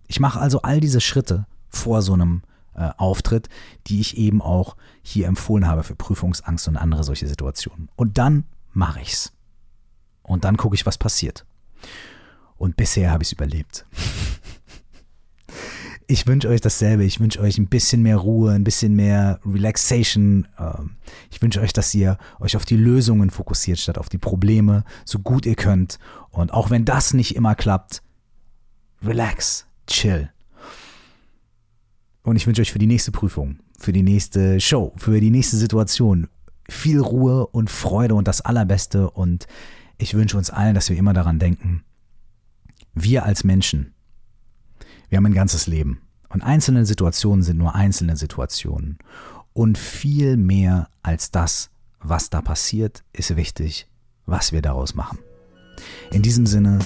[0.08, 2.42] Ich mache also all diese Schritte vor so einem
[2.76, 3.48] äh, Auftritt,
[3.88, 7.88] die ich eben auch hier empfohlen habe für Prüfungsangst und andere solche Situationen.
[7.96, 8.44] Und dann
[8.74, 9.32] mache ich's.
[10.22, 11.46] Und dann gucke ich, was passiert.
[12.58, 13.86] Und bisher habe ich es überlebt.
[16.10, 17.04] ich wünsche euch dasselbe.
[17.04, 20.48] Ich wünsche euch ein bisschen mehr Ruhe, ein bisschen mehr Relaxation.
[20.58, 20.96] Ähm,
[21.30, 25.20] ich wünsche euch, dass ihr euch auf die Lösungen fokussiert, statt auf die Probleme, so
[25.20, 26.00] gut ihr könnt.
[26.32, 28.02] Und auch wenn das nicht immer klappt,
[29.06, 30.32] relax, chill.
[32.24, 35.58] Und ich wünsche euch für die nächste Prüfung, für die nächste Show, für die nächste
[35.58, 36.28] Situation
[36.68, 39.12] viel Ruhe und Freude und das Allerbeste.
[39.12, 39.46] Und
[40.00, 41.84] ich wünsche uns allen, dass wir immer daran denken,
[42.96, 43.94] wir als Menschen,
[45.10, 46.02] wir haben ein ganzes Leben.
[46.30, 49.00] Und einzelne Situationen sind nur einzelne Situationen.
[49.54, 53.88] Und viel mehr als das, was da passiert, ist wichtig,
[54.26, 55.20] was wir daraus machen.
[56.12, 56.80] In diesem Sinne,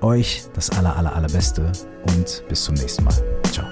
[0.00, 1.72] euch das aller, aller, allerbeste
[2.08, 3.40] und bis zum nächsten Mal.
[3.50, 3.66] Ciao.